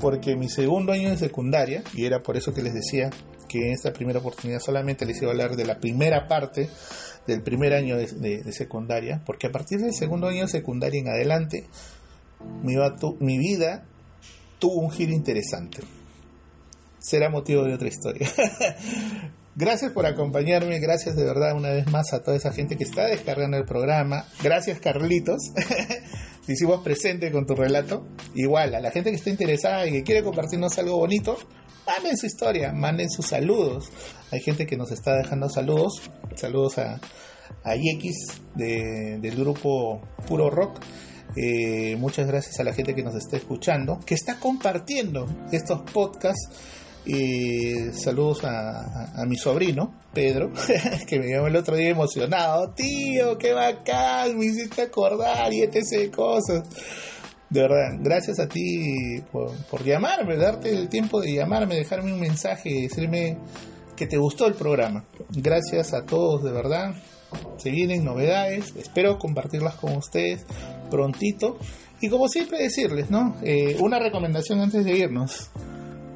porque 0.00 0.36
mi 0.36 0.48
segundo 0.48 0.92
año 0.92 1.10
de 1.10 1.16
secundaria, 1.16 1.82
y 1.94 2.04
era 2.04 2.22
por 2.22 2.36
eso 2.36 2.52
que 2.52 2.62
les 2.62 2.74
decía 2.74 3.10
que 3.48 3.66
en 3.66 3.72
esta 3.72 3.92
primera 3.92 4.20
oportunidad 4.20 4.60
solamente 4.60 5.06
les 5.06 5.20
iba 5.20 5.28
a 5.28 5.32
hablar 5.32 5.56
de 5.56 5.64
la 5.64 5.78
primera 5.78 6.28
parte 6.28 6.68
del 7.26 7.42
primer 7.42 7.74
año 7.74 7.96
de, 7.96 8.52
secundaria, 8.52 9.22
porque 9.24 9.46
a 9.46 9.50
partir 9.50 9.80
del 9.80 9.94
segundo 9.94 10.28
año 10.28 10.42
de 10.42 10.48
secundaria 10.48 11.00
en 11.00 11.08
adelante, 11.08 11.66
mi, 12.62 12.74
mi 13.20 13.38
vida 13.38 13.84
tuvo 14.58 14.80
un 14.80 14.90
giro 14.90 15.12
interesante. 15.12 15.82
Será 16.98 17.30
motivo 17.30 17.64
de 17.64 17.74
otra 17.74 17.88
historia. 17.88 18.28
Gracias 19.60 19.92
por 19.92 20.06
acompañarme, 20.06 20.78
gracias 20.78 21.16
de 21.16 21.22
verdad 21.22 21.54
una 21.54 21.68
vez 21.68 21.86
más 21.88 22.14
a 22.14 22.22
toda 22.22 22.34
esa 22.34 22.50
gente 22.50 22.78
que 22.78 22.84
está 22.84 23.04
descargando 23.04 23.58
el 23.58 23.66
programa. 23.66 24.24
Gracias 24.42 24.80
Carlitos, 24.80 25.52
te 26.46 26.52
hicimos 26.54 26.82
presente 26.82 27.30
con 27.30 27.44
tu 27.44 27.54
relato. 27.54 28.08
Igual, 28.34 28.74
a 28.74 28.80
la 28.80 28.90
gente 28.90 29.10
que 29.10 29.16
está 29.16 29.28
interesada 29.28 29.86
y 29.86 29.92
que 29.92 30.02
quiere 30.02 30.22
compartirnos 30.22 30.78
algo 30.78 30.96
bonito, 30.96 31.36
manden 31.86 32.16
su 32.16 32.24
historia, 32.24 32.72
manden 32.72 33.10
sus 33.10 33.26
saludos. 33.26 33.90
Hay 34.30 34.40
gente 34.40 34.64
que 34.64 34.78
nos 34.78 34.92
está 34.92 35.14
dejando 35.14 35.50
saludos. 35.50 36.10
Saludos 36.36 36.78
a, 36.78 36.98
a 37.62 37.74
Yekis 37.76 38.40
del 38.54 39.36
grupo 39.36 40.00
Puro 40.26 40.48
Rock. 40.48 40.80
Eh, 41.36 41.96
muchas 41.96 42.26
gracias 42.26 42.58
a 42.60 42.64
la 42.64 42.72
gente 42.72 42.94
que 42.94 43.02
nos 43.02 43.14
está 43.14 43.36
escuchando, 43.36 44.00
que 44.06 44.14
está 44.14 44.40
compartiendo 44.40 45.26
estos 45.52 45.82
podcasts 45.92 46.48
y 47.04 47.92
saludos 47.92 48.44
a, 48.44 49.24
mi 49.26 49.36
sobrino, 49.36 49.94
Pedro, 50.12 50.50
que 51.06 51.18
me 51.18 51.28
llamó 51.28 51.46
el 51.46 51.56
otro 51.56 51.76
día 51.76 51.90
emocionado. 51.90 52.70
Tío, 52.72 53.38
qué 53.38 53.52
bacán, 53.52 54.38
me 54.38 54.46
hiciste 54.46 54.82
acordar 54.82 55.52
y 55.52 55.62
etc. 55.62 56.14
cosas. 56.14 56.62
De 57.48 57.62
verdad, 57.62 57.98
gracias 57.98 58.38
a 58.38 58.48
ti 58.48 59.20
por, 59.32 59.52
por 59.66 59.84
llamarme, 59.84 60.36
darte 60.36 60.70
el 60.70 60.88
tiempo 60.88 61.20
de 61.20 61.34
llamarme, 61.34 61.76
dejarme 61.76 62.12
un 62.12 62.20
mensaje, 62.20 62.82
decirme 62.82 63.38
que 63.96 64.06
te 64.06 64.16
gustó 64.16 64.46
el 64.46 64.54
programa. 64.54 65.04
Gracias 65.30 65.92
a 65.92 66.04
todos, 66.04 66.44
de 66.44 66.52
verdad. 66.52 66.94
Se 67.58 67.70
vienen 67.70 68.04
novedades, 68.04 68.74
espero 68.76 69.18
compartirlas 69.18 69.74
con 69.74 69.96
ustedes 69.96 70.44
prontito. 70.90 71.58
Y 72.00 72.08
como 72.08 72.28
siempre 72.28 72.62
decirles, 72.62 73.10
¿no? 73.10 73.36
Eh, 73.42 73.76
una 73.78 73.98
recomendación 73.98 74.60
antes 74.60 74.84
de 74.84 74.96
irnos 74.96 75.50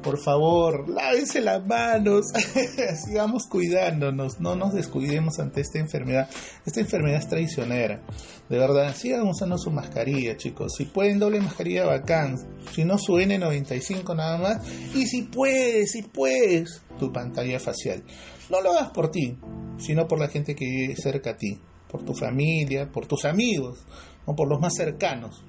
por 0.05 0.19
favor, 0.19 0.87
lávense 0.87 1.41
las 1.41 1.65
manos, 1.65 2.27
sigamos 3.05 3.47
cuidándonos, 3.47 4.39
no 4.39 4.55
nos 4.55 4.75
descuidemos 4.75 5.39
ante 5.39 5.61
esta 5.61 5.79
enfermedad. 5.79 6.29
Esta 6.63 6.79
enfermedad 6.81 7.17
es 7.17 7.27
traicionera. 7.27 8.03
De 8.47 8.59
verdad, 8.59 8.95
sigan 8.95 9.27
usando 9.27 9.57
su 9.57 9.71
mascarilla, 9.71 10.37
chicos. 10.37 10.73
Si 10.77 10.85
pueden, 10.85 11.17
doble 11.17 11.41
mascarilla 11.41 11.85
bacán. 11.85 12.37
Si 12.71 12.85
no, 12.85 12.99
su 12.99 13.13
N95 13.13 14.15
nada 14.15 14.37
más. 14.37 14.67
Y 14.93 15.07
si 15.07 15.23
puedes, 15.23 15.89
si 15.93 16.03
puedes, 16.03 16.83
tu 16.99 17.11
pantalla 17.11 17.59
facial. 17.59 18.03
No 18.51 18.61
lo 18.61 18.73
hagas 18.73 18.91
por 18.91 19.09
ti, 19.09 19.35
sino 19.79 20.07
por 20.07 20.19
la 20.19 20.27
gente 20.27 20.53
que 20.53 20.65
vive 20.65 20.95
cerca 20.97 21.31
a 21.31 21.37
ti. 21.37 21.59
Por 21.89 22.05
tu 22.05 22.13
familia, 22.13 22.91
por 22.91 23.07
tus 23.07 23.25
amigos, 23.25 23.79
o 24.25 24.35
por 24.35 24.47
los 24.47 24.59
más 24.59 24.75
cercanos. 24.75 25.43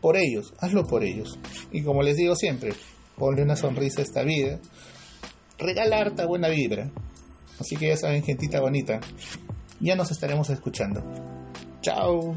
Por 0.00 0.16
ellos, 0.16 0.54
hazlo 0.58 0.84
por 0.88 1.04
ellos. 1.04 1.38
Y 1.70 1.82
como 1.82 2.02
les 2.02 2.16
digo 2.16 2.34
siempre, 2.34 2.72
ponle 3.16 3.42
una 3.42 3.56
sonrisa 3.56 4.00
a 4.00 4.04
esta 4.04 4.22
vida, 4.22 4.58
regalarte 5.58 6.24
buena 6.24 6.48
vibra. 6.48 6.90
Así 7.58 7.76
que 7.76 7.88
ya 7.88 7.96
saben, 7.96 8.22
gentita 8.22 8.60
bonita, 8.60 9.00
ya 9.80 9.96
nos 9.96 10.10
estaremos 10.10 10.50
escuchando. 10.50 11.02
Chao. 11.80 12.36